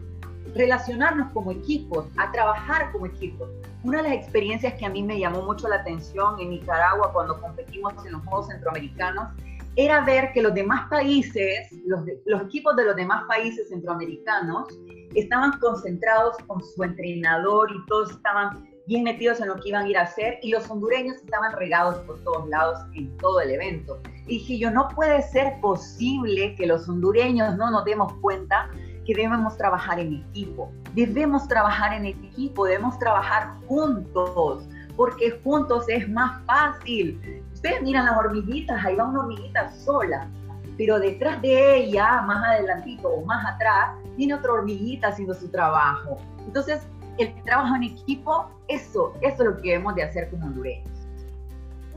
relacionarnos 0.54 1.32
como 1.32 1.50
equipos, 1.50 2.06
a 2.18 2.30
trabajar 2.30 2.92
como 2.92 3.06
equipos. 3.06 3.48
una 3.82 4.02
de 4.02 4.10
las 4.10 4.18
experiencias 4.18 4.74
que 4.74 4.84
a 4.84 4.90
mí 4.90 5.02
me 5.02 5.18
llamó 5.18 5.42
mucho 5.42 5.68
la 5.68 5.76
atención 5.76 6.40
en 6.40 6.50
Nicaragua 6.50 7.12
cuando 7.12 7.40
competimos 7.40 7.94
en 8.04 8.12
los 8.12 8.22
Juegos 8.24 8.48
Centroamericanos 8.48 9.28
era 9.76 10.04
ver 10.04 10.32
que 10.32 10.42
los 10.42 10.54
demás 10.54 10.88
países, 10.88 11.68
los, 11.86 12.00
los 12.24 12.42
equipos 12.42 12.74
de 12.76 12.84
los 12.84 12.96
demás 12.96 13.24
países 13.28 13.68
centroamericanos, 13.68 14.68
estaban 15.14 15.58
concentrados 15.60 16.36
con 16.46 16.62
su 16.62 16.82
entrenador 16.82 17.70
y 17.70 17.86
todos 17.86 18.10
estaban 18.10 18.66
bien 18.86 19.04
metidos 19.04 19.40
en 19.40 19.48
lo 19.48 19.56
que 19.56 19.68
iban 19.68 19.84
a 19.84 19.88
ir 19.88 19.98
a 19.98 20.02
hacer 20.02 20.38
y 20.42 20.50
los 20.50 20.68
hondureños 20.70 21.16
estaban 21.16 21.52
regados 21.52 21.98
por 22.06 22.22
todos 22.24 22.48
lados 22.48 22.78
en 22.94 23.16
todo 23.18 23.40
el 23.40 23.50
evento. 23.50 24.00
Dije 24.26 24.58
yo, 24.58 24.70
no 24.70 24.88
puede 24.88 25.22
ser 25.22 25.60
posible 25.60 26.54
que 26.56 26.66
los 26.66 26.88
hondureños 26.88 27.56
no 27.56 27.70
nos 27.70 27.84
demos 27.84 28.12
cuenta 28.14 28.68
que 29.06 29.14
debemos 29.14 29.56
trabajar 29.56 30.00
en 30.00 30.14
equipo. 30.14 30.72
Debemos 30.94 31.46
trabajar 31.46 31.92
en 31.92 32.06
equipo, 32.06 32.66
debemos 32.66 32.98
trabajar 32.98 33.52
juntos, 33.68 34.68
porque 34.96 35.40
juntos 35.44 35.88
es 35.88 36.08
más 36.08 36.44
fácil. 36.44 37.20
Ustedes 37.54 37.82
miran 37.82 38.06
las 38.06 38.18
hormiguitas, 38.18 38.84
ahí 38.84 38.96
va 38.96 39.04
una 39.04 39.20
hormiguita 39.20 39.70
sola, 39.70 40.28
pero 40.76 40.98
detrás 40.98 41.40
de 41.40 41.76
ella, 41.76 42.22
más 42.22 42.44
adelantito 42.44 43.08
o 43.08 43.24
más 43.24 43.46
atrás, 43.46 43.96
tiene 44.16 44.34
otra 44.34 44.52
hormiguita 44.52 45.08
haciendo 45.08 45.34
su 45.34 45.48
trabajo. 45.48 46.18
Entonces, 46.44 46.86
el 47.18 47.32
trabajo 47.44 47.76
en 47.76 47.84
equipo, 47.84 48.50
eso, 48.68 49.12
eso 49.20 49.42
es 49.42 49.48
lo 49.48 49.56
que 49.56 49.70
debemos 49.70 49.94
de 49.94 50.02
hacer 50.02 50.30
como 50.30 50.46
hondureños. 50.46 50.95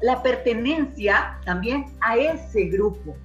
La 0.01 0.21
pertenencia 0.23 1.37
también 1.45 1.85
a 2.01 2.15
ese 2.15 2.65
grupo. 2.65 3.15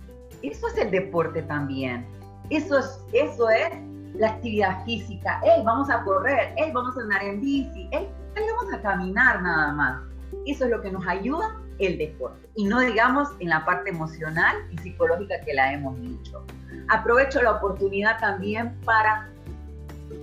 Eso 0.43 0.69
es 0.69 0.79
el 0.79 0.91
deporte 0.91 1.43
también. 1.43 2.07
Eso 2.51 2.79
es, 2.79 3.01
eso 3.13 3.49
es 3.49 3.71
la 4.15 4.29
actividad 4.31 4.85
física. 4.85 5.41
Hey, 5.45 5.63
vamos 5.65 5.89
a 5.91 6.03
correr, 6.03 6.53
hey, 6.57 6.71
vamos 6.75 6.97
a 6.97 7.01
andar 7.01 7.23
en 7.23 7.41
bici, 7.41 7.89
hey, 7.93 8.09
vamos 8.35 8.73
a 8.73 8.81
caminar 8.83 9.43
nada 9.43 9.73
más. 9.73 10.03
Eso 10.47 10.65
es 10.65 10.71
lo 10.71 10.83
que 10.83 10.91
nos 10.91 11.07
ayuda 11.07 11.57
el 11.79 11.99
deporte. 11.99 12.49
Y 12.57 12.65
no 12.65 12.81
digamos 12.81 13.29
en 13.41 13.49
la 13.49 13.65
parte 13.65 13.91
emocional 13.91 14.57
y 14.71 14.79
psicológica 14.79 15.41
que 15.45 15.55
la 15.55 15.73
hemos 15.73 16.01
dicho. 16.01 16.45
Aprovecho 16.89 17.43
la 17.43 17.53
oportunidad 17.53 18.19
también 18.21 18.79
para 18.85 19.29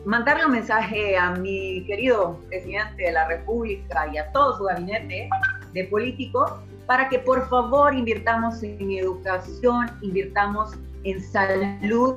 mandarle 0.05 0.45
un 0.45 0.51
mensaje 0.51 1.17
a 1.17 1.31
mi 1.31 1.83
querido 1.85 2.39
presidente 2.47 3.03
de 3.03 3.11
la 3.11 3.27
República 3.27 4.07
y 4.13 4.17
a 4.17 4.31
todo 4.31 4.57
su 4.57 4.63
gabinete 4.63 5.29
de 5.73 5.85
políticos 5.85 6.51
para 6.85 7.07
que 7.09 7.19
por 7.19 7.47
favor 7.47 7.93
invirtamos 7.93 8.61
en 8.63 8.91
educación, 8.91 9.87
invirtamos 10.01 10.73
en 11.03 11.21
salud, 11.21 12.15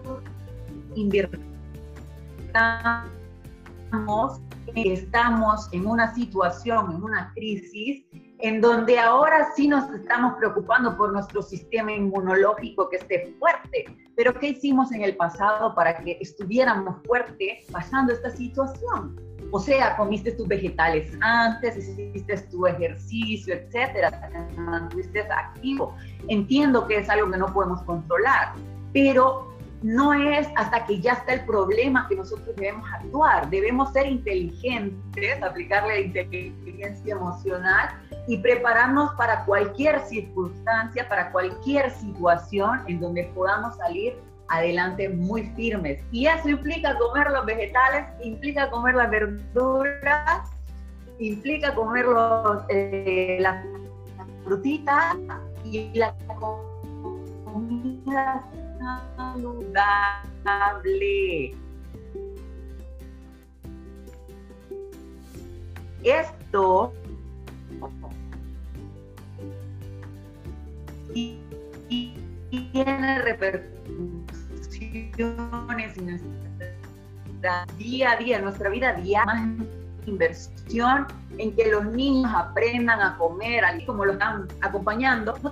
invirtamos, 0.95 1.41
estamos 4.75 5.69
en 5.73 5.87
una 5.87 6.15
situación, 6.15 6.93
en 6.93 7.03
una 7.03 7.33
crisis 7.35 8.05
en 8.41 8.61
donde 8.61 8.99
ahora 8.99 9.53
sí 9.55 9.69
nos 9.69 9.89
estamos 9.91 10.35
preocupando 10.35 10.97
por 10.97 11.13
nuestro 11.13 11.41
sistema 11.41 11.93
inmunológico 11.93 12.89
que 12.89 12.97
esté 12.97 13.35
fuerte. 13.39 13.87
Pero 14.17 14.35
¿qué 14.35 14.49
hicimos 14.49 14.93
en 14.93 15.03
el 15.03 15.17
pasado 15.17 15.75
para 15.75 15.97
que 15.99 16.19
estuviéramos 16.21 16.97
fuertes 17.07 17.65
pasando 17.71 18.13
esta 18.13 18.31
situación? 18.31 19.19
O 19.57 19.61
sea, 19.61 19.97
comiste 19.97 20.33
tus 20.33 20.49
vegetales 20.49 21.17
antes, 21.21 21.77
hiciste 21.77 22.37
tu 22.51 22.67
ejercicio, 22.67 23.55
etcétera, 23.55 24.11
te 24.51 24.59
mantuviste 24.59 25.21
activo. 25.21 25.95
Entiendo 26.27 26.89
que 26.89 26.97
es 26.97 27.09
algo 27.09 27.31
que 27.31 27.39
no 27.39 27.47
podemos 27.55 27.81
controlar, 27.83 28.55
pero 28.93 29.55
no 29.85 30.13
es 30.13 30.49
hasta 30.57 30.85
que 30.87 31.01
ya 31.01 31.13
está 31.13 31.35
el 31.35 31.45
problema 31.47 32.09
que 32.09 32.17
nosotros 32.17 32.57
debemos 32.57 32.85
actuar. 32.95 33.49
Debemos 33.49 33.93
ser 33.93 34.09
inteligentes, 34.09 35.41
aplicarle 35.41 36.01
inteligencia 36.01 37.15
emocional 37.15 37.91
y 38.27 38.39
prepararnos 38.39 39.15
para 39.15 39.45
cualquier 39.45 40.01
circunstancia, 40.01 41.09
para 41.09 41.31
cualquier 41.31 41.93
situación 41.93 42.81
en 42.89 42.99
donde 42.99 43.31
podamos 43.33 43.77
salir 43.77 44.15
adelante 44.49 45.09
muy 45.09 45.43
firmes. 45.57 46.01
Y 46.13 46.27
eso 46.27 46.49
implica 46.49 46.97
comer 46.99 47.31
los 47.31 47.47
vegetales, 47.47 48.07
implica 48.23 48.71
comer 48.71 48.95
las 48.95 49.11
verduras, 49.11 50.51
implica 51.19 51.75
comer 51.75 52.07
los, 52.07 52.63
eh, 52.69 53.39
las 53.41 53.65
frutitas 54.45 55.17
y 55.65 55.91
la 55.95 56.15
comida 57.45 58.45
saludable. 59.17 59.55
Esto 66.03 66.93
tiene 72.73 73.23
repercusiones 73.23 74.34
nuestra 76.05 77.67
día 77.77 78.13
a 78.13 78.17
día, 78.17 78.41
nuestra 78.41 78.71
vida 78.71 78.93
diaria, 78.95 79.25
más 79.25 79.67
inversión 80.07 81.07
en 81.39 81.55
que 81.57 81.71
los 81.71 81.85
niños 81.87 82.31
aprendan 82.35 83.01
a 83.01 83.17
comer, 83.19 83.65
así 83.65 83.85
como 83.85 84.05
lo 84.05 84.13
están 84.13 84.47
acompañando. 84.61 85.37
No 85.43 85.51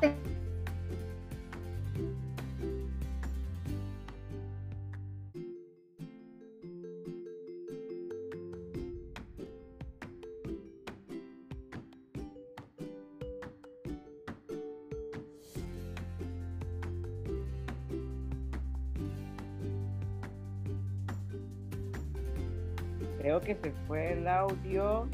que 23.56 23.70
se 23.70 23.72
fue 23.86 24.12
el 24.12 24.26
audio. 24.26 25.08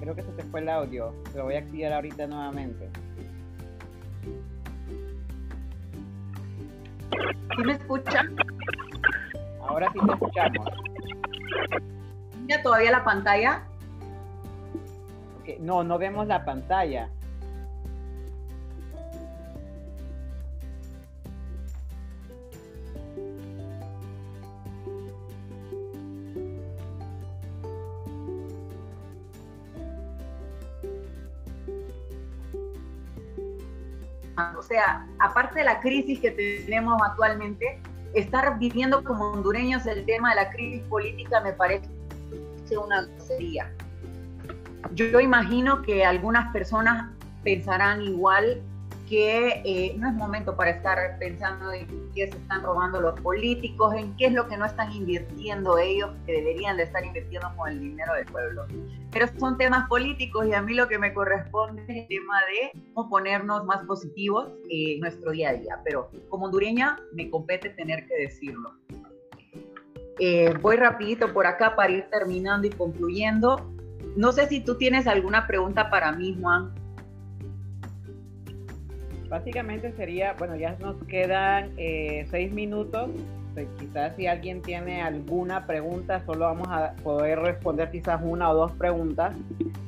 Creo 0.00 0.14
que 0.14 0.22
se 0.22 0.32
te 0.32 0.42
fue 0.44 0.60
el 0.60 0.68
audio. 0.68 1.12
Lo 1.34 1.44
voy 1.44 1.56
a 1.56 1.58
activar 1.58 1.92
ahorita 1.92 2.26
nuevamente. 2.26 2.88
¿Sí 7.56 7.64
me 7.64 7.72
escuchan? 7.72 8.36
Ahora 9.60 9.90
sí 9.92 9.98
te 10.06 10.12
escuchamos. 10.12 10.68
¿Mira 12.46 12.62
todavía 12.62 12.90
la 12.92 13.04
pantalla? 13.04 13.62
No, 15.60 15.82
no 15.82 15.98
vemos 15.98 16.26
la 16.26 16.44
pantalla. 16.44 17.10
Aparte 35.18 35.60
de 35.60 35.64
la 35.64 35.80
crisis 35.80 36.20
que 36.20 36.30
tenemos 36.30 37.00
actualmente, 37.02 37.80
estar 38.14 38.58
viviendo 38.58 39.04
como 39.04 39.32
hondureños 39.32 39.86
el 39.86 40.04
tema 40.06 40.30
de 40.30 40.36
la 40.36 40.50
crisis 40.50 40.82
política 40.88 41.40
me 41.40 41.52
parece 41.52 41.88
una 42.76 43.02
grosería. 43.02 43.72
Yo 44.92 45.20
imagino 45.20 45.82
que 45.82 46.04
algunas 46.04 46.52
personas 46.52 47.10
pensarán 47.42 48.02
igual 48.02 48.62
que 49.08 49.62
eh, 49.64 49.96
no 49.98 50.08
es 50.08 50.14
momento 50.14 50.54
para 50.54 50.70
estar 50.70 51.18
pensando 51.18 51.72
en 51.72 51.86
qué 52.14 52.30
se 52.30 52.36
están 52.36 52.62
robando 52.62 53.00
los 53.00 53.18
políticos, 53.20 53.94
en 53.94 54.14
qué 54.16 54.26
es 54.26 54.32
lo 54.32 54.46
que 54.48 54.56
no 54.56 54.66
están 54.66 54.92
invirtiendo 54.92 55.78
ellos, 55.78 56.10
que 56.26 56.32
deberían 56.32 56.76
de 56.76 56.82
estar 56.84 57.04
invirtiendo 57.04 57.48
con 57.56 57.70
el 57.70 57.80
dinero 57.80 58.14
del 58.14 58.26
pueblo. 58.26 58.66
Pero 59.10 59.26
son 59.38 59.56
temas 59.56 59.88
políticos 59.88 60.46
y 60.46 60.52
a 60.52 60.60
mí 60.60 60.74
lo 60.74 60.88
que 60.88 60.98
me 60.98 61.14
corresponde 61.14 61.82
es 61.82 61.88
el 61.88 62.08
tema 62.08 62.38
de 62.46 62.92
cómo 62.92 63.08
ponernos 63.08 63.64
más 63.64 63.84
positivos 63.86 64.50
en 64.68 65.00
nuestro 65.00 65.30
día 65.30 65.50
a 65.50 65.52
día. 65.54 65.80
Pero 65.84 66.10
como 66.28 66.46
hondureña 66.46 66.98
me 67.14 67.30
compete 67.30 67.70
tener 67.70 68.06
que 68.06 68.14
decirlo. 68.14 68.74
Eh, 70.18 70.52
voy 70.60 70.76
rapidito 70.76 71.32
por 71.32 71.46
acá 71.46 71.76
para 71.76 71.92
ir 71.92 72.04
terminando 72.10 72.66
y 72.66 72.70
concluyendo. 72.70 73.72
No 74.16 74.32
sé 74.32 74.48
si 74.48 74.60
tú 74.60 74.76
tienes 74.76 75.06
alguna 75.06 75.46
pregunta 75.46 75.90
para 75.90 76.12
mí, 76.12 76.36
Juan. 76.40 76.74
Básicamente 79.28 79.92
sería, 79.92 80.34
bueno, 80.38 80.56
ya 80.56 80.76
nos 80.80 80.96
quedan 81.04 81.72
eh, 81.76 82.26
seis 82.30 82.52
minutos. 82.52 83.10
Pues, 83.54 83.66
quizás 83.80 84.14
si 84.14 84.28
alguien 84.28 84.62
tiene 84.62 85.02
alguna 85.02 85.66
pregunta, 85.66 86.22
solo 86.24 86.44
vamos 86.44 86.68
a 86.68 86.94
poder 87.02 87.40
responder 87.40 87.90
quizás 87.90 88.20
una 88.22 88.50
o 88.50 88.54
dos 88.54 88.72
preguntas. 88.72 89.34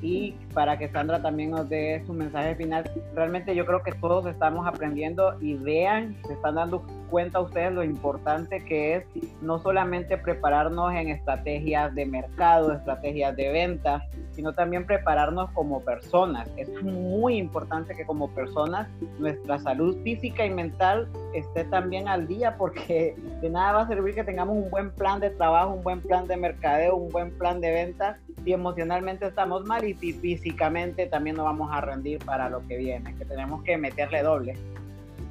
Y 0.02 0.32
para 0.52 0.76
que 0.76 0.88
Sandra 0.88 1.22
también 1.22 1.52
nos 1.52 1.68
dé 1.68 2.02
su 2.04 2.12
mensaje 2.12 2.56
final, 2.56 2.90
realmente 3.14 3.54
yo 3.54 3.64
creo 3.64 3.82
que 3.84 3.92
todos 3.92 4.26
estamos 4.26 4.66
aprendiendo 4.66 5.38
y 5.40 5.54
vean, 5.54 6.16
se 6.26 6.32
están 6.32 6.56
dando 6.56 6.84
cuenta 7.10 7.40
ustedes 7.40 7.72
lo 7.72 7.82
importante 7.82 8.64
que 8.64 8.96
es 8.96 9.04
no 9.42 9.58
solamente 9.58 10.16
prepararnos 10.16 10.94
en 10.94 11.08
estrategias 11.08 11.94
de 11.94 12.06
mercado, 12.06 12.72
estrategias 12.72 13.36
de 13.36 13.50
venta, 13.50 14.02
sino 14.30 14.54
también 14.54 14.86
prepararnos 14.86 15.50
como 15.50 15.80
personas. 15.80 16.48
Es 16.56 16.70
muy 16.82 17.36
importante 17.36 17.94
que 17.94 18.06
como 18.06 18.30
personas 18.30 18.88
nuestra 19.18 19.58
salud 19.58 19.96
física 20.02 20.46
y 20.46 20.50
mental 20.50 21.08
esté 21.34 21.64
también 21.64 22.08
al 22.08 22.26
día 22.26 22.56
porque 22.56 23.16
de 23.42 23.50
nada 23.50 23.72
va 23.72 23.82
a 23.82 23.88
servir 23.88 24.14
que 24.14 24.24
tengamos 24.24 24.56
un 24.56 24.70
buen 24.70 24.90
plan 24.92 25.20
de 25.20 25.30
trabajo, 25.30 25.74
un 25.74 25.82
buen 25.82 26.00
plan 26.00 26.26
de 26.26 26.36
mercadeo, 26.36 26.96
un 26.96 27.10
buen 27.10 27.36
plan 27.36 27.60
de 27.60 27.72
venta 27.72 28.18
si 28.44 28.52
emocionalmente 28.52 29.26
estamos 29.26 29.64
mal 29.66 29.84
y 29.84 29.94
si 29.94 30.12
físicamente 30.12 31.06
también 31.06 31.36
no 31.36 31.44
vamos 31.44 31.70
a 31.72 31.80
rendir 31.80 32.18
para 32.24 32.48
lo 32.48 32.66
que 32.66 32.76
viene, 32.76 33.14
que 33.16 33.24
tenemos 33.24 33.62
que 33.62 33.76
meterle 33.76 34.22
doble. 34.22 34.56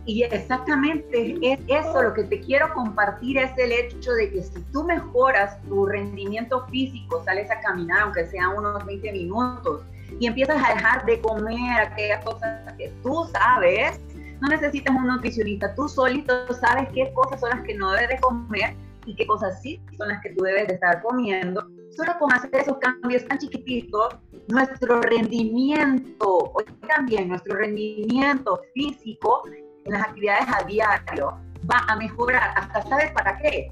Y 0.06 0.24
exactamente 0.24 1.38
es 1.42 1.60
eso 1.68 2.02
lo 2.02 2.14
que 2.14 2.24
te 2.24 2.40
quiero 2.42 2.74
compartir 2.74 3.38
es 3.38 3.52
el 3.58 3.72
hecho 3.72 4.12
de 4.14 4.32
que 4.32 4.42
si 4.42 4.62
tú 4.72 4.84
mejoras 4.84 5.62
tu 5.64 5.86
rendimiento 5.86 6.66
físico, 6.68 7.24
sales 7.24 7.52
a 7.52 7.60
caminar 7.60 8.02
aunque 8.02 8.26
sea 8.26 8.50
unos 8.50 8.84
20 8.86 9.12
minutos 9.12 9.84
y 10.20 10.26
empiezas 10.26 10.58
a 10.64 10.74
dejar 10.74 11.06
de 11.06 11.22
comer 11.22 11.82
aquellas 11.82 12.24
cosas 12.24 12.74
que 12.78 12.92
tú 13.04 13.28
sabes, 13.32 14.00
no 14.42 14.48
necesitas 14.48 14.96
un 14.96 15.08
nutricionista, 15.08 15.76
tú 15.76 15.88
solito 15.88 16.52
sabes 16.54 16.88
qué 16.94 17.12
cosas 17.14 17.40
son 17.40 17.50
las 17.50 17.62
que 17.64 17.76
no 17.76 17.92
debes 17.92 18.10
de 18.10 18.20
comer 18.20 18.76
y 19.06 19.16
qué 19.16 19.28
cosas 19.28 19.62
sí 19.62 19.82
son 19.98 20.10
las 20.10 20.22
que 20.22 20.32
tú 20.32 20.44
debes 20.44 20.68
de 20.68 20.74
estar 20.76 21.02
comiendo. 21.02 21.68
Solo 21.96 22.14
con 22.20 22.32
hacer 22.32 22.56
esos 22.56 22.78
cambios 22.78 23.26
tan 23.26 23.38
chiquititos, 23.38 24.16
nuestro 24.48 25.02
rendimiento, 25.02 26.54
también 26.88 27.30
nuestro 27.30 27.58
rendimiento 27.58 28.62
físico 28.74 29.44
en 29.90 30.00
las 30.00 30.08
actividades 30.08 30.48
a 30.54 30.64
diario 30.64 31.38
va 31.70 31.86
a 31.88 31.96
mejorar. 31.96 32.54
Hasta 32.56 32.84
sabes 32.84 33.12
para 33.12 33.38
qué. 33.40 33.72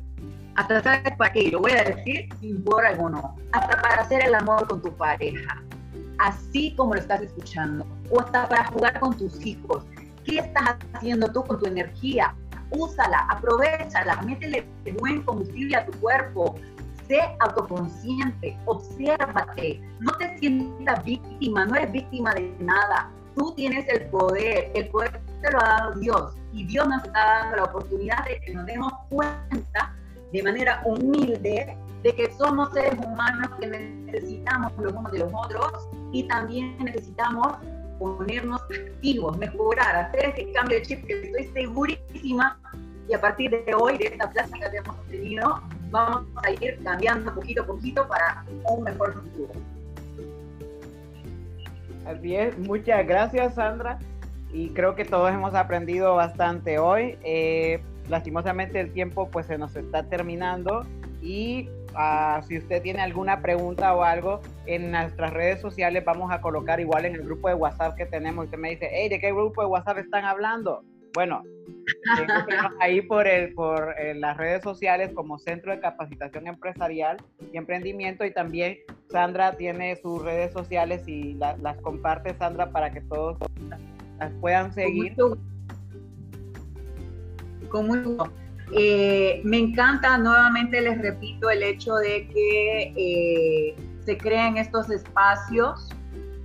Hasta 0.55 0.81
sabes 0.81 1.15
para 1.15 1.31
qué. 1.31 1.51
Lo 1.51 1.59
voy 1.59 1.71
a 1.71 1.83
decir 1.83 2.27
sin 2.39 2.63
por 2.63 2.85
alguno. 2.85 3.35
Hasta 3.51 3.81
para 3.81 4.01
hacer 4.01 4.25
el 4.25 4.35
amor 4.35 4.67
con 4.67 4.81
tu 4.81 4.95
pareja. 4.95 5.61
Así 6.19 6.73
como 6.75 6.95
lo 6.95 6.99
estás 6.99 7.21
escuchando. 7.21 7.85
O 8.09 8.19
hasta 8.19 8.49
para 8.49 8.65
jugar 8.65 8.99
con 8.99 9.15
tus 9.15 9.45
hijos. 9.45 9.83
¿Qué 10.25 10.39
estás 10.39 10.75
haciendo 10.93 11.31
tú 11.31 11.43
con 11.43 11.59
tu 11.59 11.67
energía? 11.67 12.33
Úsala, 12.71 13.27
aprovechala, 13.29 14.21
métele 14.23 14.67
buen 14.99 15.21
combustible 15.21 15.77
a 15.77 15.85
tu 15.85 15.93
cuerpo, 15.99 16.55
sé 17.07 17.21
autoconsciente, 17.39 18.57
obsérvate, 18.65 19.79
no 20.01 20.11
te 20.17 20.37
sientas 20.37 21.01
víctima, 21.05 21.65
no 21.65 21.75
eres 21.75 21.93
víctima 21.93 22.33
de 22.33 22.53
nada. 22.59 23.09
Tú 23.37 23.53
tienes 23.55 23.87
el 23.87 24.07
poder, 24.09 24.71
el 24.73 24.89
poder 24.89 25.21
te 25.41 25.51
lo 25.51 25.59
ha 25.59 25.67
dado 25.67 25.99
Dios 25.99 26.35
y 26.53 26.65
Dios 26.65 26.87
nos 26.87 27.03
está 27.03 27.19
dando 27.19 27.57
la 27.57 27.63
oportunidad 27.65 28.25
de 28.25 28.39
que 28.41 28.53
nos 28.53 28.65
demos 28.65 28.91
cuenta 29.09 29.95
de 30.33 30.43
manera 30.43 30.81
humilde 30.85 31.77
de 32.03 32.15
que 32.15 32.31
somos 32.33 32.73
seres 32.73 32.93
humanos 32.97 33.49
que 33.59 33.67
necesitamos 33.67 34.71
los 34.79 34.93
unos 34.93 35.11
de 35.11 35.19
los 35.19 35.31
otros 35.33 35.87
y 36.11 36.23
también 36.23 36.77
necesitamos 36.83 37.57
ponernos 37.99 38.61
activos, 38.61 39.37
mejorar, 39.37 39.95
hacer 39.95 40.29
ese 40.29 40.51
cambio 40.53 40.79
de 40.79 40.85
chip 40.85 41.05
que 41.05 41.21
estoy 41.21 41.45
segurísima 41.53 42.59
y 43.07 43.13
a 43.13 43.21
partir 43.21 43.51
de 43.51 43.73
hoy, 43.73 43.97
de 43.97 44.07
esta 44.07 44.29
plática 44.29 44.69
que 44.69 44.77
hemos 44.77 45.07
tenido, 45.07 45.61
vamos 45.89 46.25
a 46.43 46.51
ir 46.51 46.79
cambiando 46.83 47.33
poquito 47.33 47.61
a 47.61 47.65
poquito 47.65 48.07
para 48.07 48.43
un 48.69 48.83
mejor 48.83 49.13
futuro. 49.13 49.76
Así 52.07 52.35
es, 52.37 52.57
muchas 52.57 53.05
gracias 53.05 53.55
Sandra 53.55 53.99
y 54.53 54.69
creo 54.69 54.95
que 54.95 55.03
todos 55.03 55.29
hemos 55.29 55.53
aprendido 55.55 56.15
bastante 56.15 56.79
hoy. 56.79 57.17
Eh, 57.21 57.81
lastimosamente 58.07 58.79
el 58.79 58.93
tiempo 58.93 59.29
pues 59.29 59.47
se 59.47 59.57
nos 59.57 59.75
está 59.75 60.03
terminando 60.03 60.85
y 61.21 61.67
uh, 61.93 62.41
si 62.47 62.59
usted 62.59 62.81
tiene 62.81 63.01
alguna 63.01 63.41
pregunta 63.41 63.93
o 63.93 64.03
algo 64.03 64.39
en 64.67 64.91
nuestras 64.91 65.33
redes 65.33 65.59
sociales 65.59 66.05
vamos 66.05 66.31
a 66.31 66.39
colocar 66.39 66.79
igual 66.79 67.03
en 67.03 67.15
el 67.15 67.23
grupo 67.23 67.49
de 67.49 67.55
WhatsApp 67.55 67.97
que 67.97 68.05
tenemos. 68.05 68.45
Usted 68.45 68.57
me 68.57 68.69
dice, 68.69 68.85
¿de 68.85 69.19
qué 69.19 69.33
grupo 69.33 69.61
de 69.61 69.67
WhatsApp 69.67 69.97
están 69.97 70.23
hablando? 70.23 70.85
Bueno, 71.13 71.43
ahí 72.79 73.01
por, 73.01 73.27
el, 73.27 73.53
por 73.53 73.95
eh, 73.99 74.13
las 74.15 74.37
redes 74.37 74.63
sociales 74.63 75.11
como 75.13 75.39
Centro 75.39 75.71
de 75.71 75.79
Capacitación 75.79 76.47
Empresarial 76.47 77.17
y 77.51 77.57
Emprendimiento 77.57 78.25
y 78.25 78.31
también 78.31 78.77
Sandra 79.09 79.53
tiene 79.53 79.95
sus 79.95 80.21
redes 80.21 80.53
sociales 80.53 81.07
y 81.07 81.33
las 81.33 81.77
comparte 81.81 82.35
Sandra 82.35 82.71
para 82.71 82.91
que 82.91 83.01
todos 83.01 83.37
las 84.19 84.31
puedan 84.41 84.73
seguir. 84.73 85.15
Con 87.69 87.87
mucho, 87.87 88.31
eh, 88.73 89.41
me 89.43 89.57
encanta, 89.57 90.17
nuevamente 90.17 90.81
les 90.81 91.01
repito, 91.01 91.49
el 91.49 91.63
hecho 91.63 91.95
de 91.95 92.27
que 92.27 92.93
eh, 92.95 93.75
se 94.05 94.17
creen 94.17 94.57
estos 94.57 94.89
espacios 94.89 95.89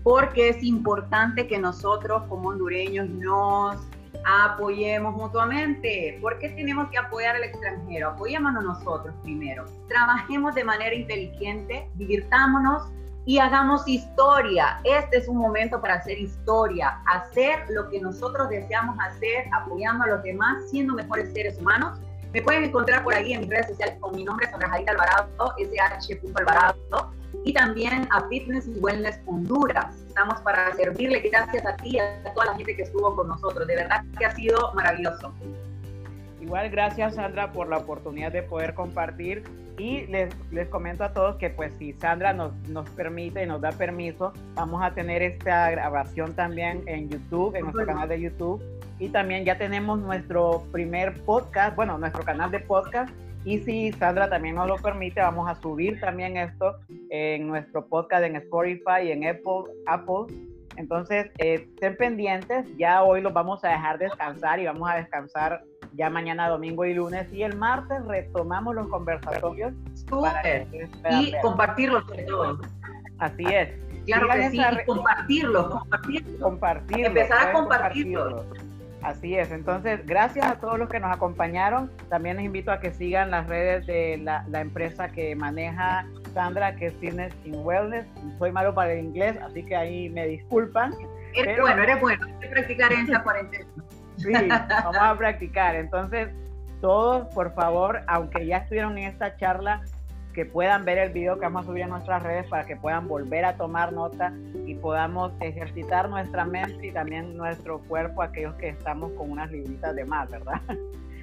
porque 0.03 0.48
es 0.48 0.62
importante 0.62 1.46
que 1.46 1.59
nosotros 1.59 2.25
como 2.29 2.48
hondureños 2.48 3.09
nos 3.09 3.77
apoyemos 4.24 5.14
mutuamente. 5.14 6.18
¿Por 6.20 6.38
qué 6.38 6.50
tenemos 6.50 6.90
que 6.90 6.98
apoyar 6.98 7.37
al 7.37 7.44
extranjero? 7.44 8.11
Apoyémonos 8.11 8.64
nosotros 8.64 9.14
primero. 9.22 9.64
Trabajemos 9.88 10.54
de 10.54 10.64
manera 10.64 10.94
inteligente, 10.94 11.88
divirtámonos 11.94 12.85
y 13.24 13.38
hagamos 13.38 13.87
historia. 13.87 14.80
Este 14.85 15.18
es 15.18 15.28
un 15.28 15.37
momento 15.37 15.80
para 15.80 15.94
hacer 15.94 16.18
historia, 16.18 17.00
hacer 17.06 17.64
lo 17.70 17.88
que 17.88 18.00
nosotros 18.00 18.48
deseamos 18.48 18.96
hacer, 19.00 19.46
apoyando 19.52 20.04
a 20.04 20.08
los 20.08 20.22
demás, 20.22 20.68
siendo 20.70 20.94
mejores 20.94 21.32
seres 21.32 21.58
humanos. 21.58 21.98
Me 22.32 22.42
pueden 22.42 22.64
encontrar 22.64 23.04
por 23.04 23.14
ahí 23.14 23.35
en 23.35 23.40
mis 23.40 23.50
redes 23.50 23.68
sociales 23.68 23.96
con 24.00 24.16
mi 24.16 24.24
nombre, 24.24 24.50
Sandra 24.50 24.70
Jadita 24.70 24.92
Alvarado, 24.92 25.28
sh.alvarado, 25.58 27.12
y 27.44 27.52
también 27.52 28.07
a 28.11 28.28
Fitness 28.28 28.68
y 28.68 28.78
Wellness 28.78 29.20
Honduras. 29.26 29.96
Estamos 30.09 30.40
para 30.42 30.74
servirle. 30.74 31.20
Gracias 31.20 31.64
a 31.66 31.76
ti 31.76 31.96
y 31.96 31.98
a 31.98 32.22
toda 32.35 32.46
la 32.46 32.55
gente 32.57 32.76
que 32.76 32.83
estuvo 32.83 33.14
con 33.16 33.28
nosotros. 33.28 33.66
De 33.66 33.76
verdad 33.76 34.05
que 34.18 34.26
ha 34.26 34.35
sido 34.35 34.72
maravilloso. 34.74 35.33
Igual 36.40 36.70
gracias 36.70 37.14
Sandra 37.14 37.52
por 37.52 37.68
la 37.68 37.78
oportunidad 37.78 38.33
de 38.33 38.42
poder 38.42 38.74
compartir 38.74 39.44
y 39.78 40.07
les, 40.07 40.35
les 40.50 40.68
comento 40.68 41.05
a 41.05 41.12
todos 41.12 41.37
que 41.37 41.50
pues 41.50 41.72
si 41.78 41.92
Sandra 41.94 42.33
nos, 42.33 42.52
nos 42.68 42.88
permite 42.90 43.42
y 43.44 43.46
nos 43.46 43.61
da 43.61 43.70
permiso, 43.72 44.33
vamos 44.55 44.83
a 44.83 44.92
tener 44.92 45.22
esta 45.22 45.70
grabación 45.70 46.35
también 46.35 46.83
en 46.87 47.09
YouTube, 47.09 47.55
en 47.55 47.62
nuestro 47.62 47.87
canal 47.87 48.09
de 48.09 48.20
YouTube 48.20 48.62
y 48.98 49.09
también 49.09 49.44
ya 49.44 49.57
tenemos 49.57 49.98
nuestro 50.00 50.64
primer 50.72 51.22
podcast, 51.22 51.74
bueno, 51.76 51.96
nuestro 51.96 52.22
canal 52.24 52.50
de 52.50 52.61
podcast 52.61 53.12
y 53.44 53.59
si 53.61 53.92
Sandra 53.92 54.28
también 54.28 54.55
nos 54.55 54.68
lo 54.68 54.76
permite, 54.76 55.20
vamos 55.20 55.48
a 55.48 55.61
subir 55.61 56.00
también 56.00 56.37
esto 56.37 56.76
en 57.11 57.48
nuestro 57.48 57.87
podcast 57.87 58.24
en 58.24 58.37
Spotify 58.37 59.02
y 59.05 59.12
en 59.12 59.26
Apple, 59.26 59.64
Apple 59.87 60.26
entonces, 60.76 61.31
eh, 61.38 61.68
estén 61.74 61.96
pendientes, 61.96 62.66
ya 62.76 63.02
hoy 63.02 63.20
los 63.20 63.33
vamos 63.33 63.64
a 63.64 63.68
dejar 63.68 63.98
descansar 63.98 64.59
y 64.59 64.66
vamos 64.66 64.88
a 64.88 64.96
descansar 64.96 65.62
ya 65.94 66.09
mañana, 66.09 66.48
domingo 66.48 66.85
y 66.85 66.94
lunes. 66.94 67.31
Y 67.33 67.42
el 67.42 67.57
martes 67.57 68.05
retomamos 68.07 68.74
los 68.74 68.88
conversatorios. 68.88 69.72
y 71.11 71.35
compartirlos 71.42 72.05
sobre 72.07 72.24
todo. 72.24 72.61
Así 73.18 73.44
es. 73.44 73.70
Claro 74.07 74.28
que 74.28 74.50
sí, 74.50 74.59
y 74.59 74.85
compartirlos, 74.85 75.68
compartirlos. 76.40 77.07
Empezar 77.07 77.48
a 77.48 77.52
compartirlos. 77.52 78.46
Así 79.03 79.37
es, 79.37 79.51
entonces 79.51 80.07
gracias 80.07 80.47
a 80.47 80.55
todos 80.57 80.79
los 80.79 80.88
que 80.88 81.01
nos 81.01 81.15
acompañaron. 81.15 81.91
También 82.09 82.37
les 82.37 82.47
invito 82.47 82.71
a 82.71 82.81
que 82.81 82.93
sigan 82.93 83.31
las 83.31 83.49
redes 83.49 83.87
de 83.87 84.19
la, 84.19 84.45
la 84.49 84.61
empresa 84.61 85.09
que 85.09 85.35
maneja 85.35 86.07
Sandra, 86.35 86.77
que 86.77 86.87
es 86.87 86.95
Fitness 86.95 87.35
in 87.45 87.57
Wellness. 87.57 88.07
Soy 88.38 88.53
malo 88.53 88.75
para 88.75 88.93
el 88.93 89.01
inglés, 89.01 89.37
así 89.45 89.65
que 89.65 89.77
ahí 89.77 90.09
me 90.09 90.27
disculpan. 90.27 90.95
Eres 91.35 91.61
bueno, 91.61 91.83
eres 91.83 92.01
bueno. 92.01 92.27
Hay 92.27 92.38
que 92.41 92.49
practicar 92.49 92.93
en 92.93 93.01
esa 93.01 93.23
cuarentena. 93.23 93.67
Sí, 94.17 94.33
vamos 94.33 94.97
a 94.99 95.17
practicar. 95.17 95.75
Entonces, 95.75 96.29
todos, 96.81 97.33
por 97.35 97.55
favor, 97.55 98.03
aunque 98.07 98.47
ya 98.47 98.59
estuvieron 98.59 98.99
en 98.99 99.05
esta 99.09 99.37
charla, 99.37 99.83
que 100.33 100.47
puedan 100.47 100.85
ver 100.85 100.99
el 100.99 101.12
video 101.12 101.38
que 101.38 101.45
vamos 101.47 101.68
a 101.68 101.79
en 101.79 101.90
nuestras 101.90 102.23
redes 102.23 102.47
para 102.49 102.64
que 102.64 102.77
puedan 102.77 103.09
volver 103.09 103.45
a 103.45 103.57
tomar 103.57 103.92
nota 103.92 104.33
y 104.67 104.75
podamos 104.75 105.33
ejercitar 105.40 106.09
nuestra 106.09 106.44
mente 106.44 106.87
y 106.87 106.92
también 106.92 107.37
nuestro 107.37 107.81
cuerpo, 107.81 108.23
aquellos 108.23 108.54
que 108.54 108.71
estamos 108.71 109.13
con 109.13 109.31
unas 109.31 109.50
libritas 109.50 109.94
de 109.94 110.04
más, 110.04 110.31
¿verdad? 110.31 110.61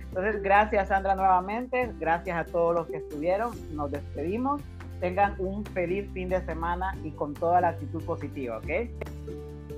Entonces, 0.09 0.41
gracias 0.41 0.87
Sandra 0.87 1.15
nuevamente, 1.15 1.91
gracias 1.99 2.37
a 2.37 2.45
todos 2.45 2.75
los 2.75 2.87
que 2.87 2.97
estuvieron, 2.97 3.51
nos 3.75 3.91
despedimos 3.91 4.61
tengan 4.99 5.35
un 5.39 5.65
feliz 5.65 6.09
fin 6.13 6.29
de 6.29 6.41
semana 6.45 6.95
y 7.03 7.11
con 7.11 7.33
toda 7.33 7.61
la 7.61 7.69
actitud 7.69 8.03
positiva, 8.03 8.57
¿ok? 8.57 8.67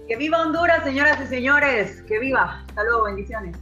Que 0.07 0.15
viva 0.17 0.41
Honduras, 0.41 0.83
señoras 0.83 1.21
y 1.21 1.27
señores. 1.27 2.01
Que 2.03 2.19
viva. 2.19 2.63
Hasta 2.67 2.83
luego, 2.83 3.05
bendiciones. 3.05 3.57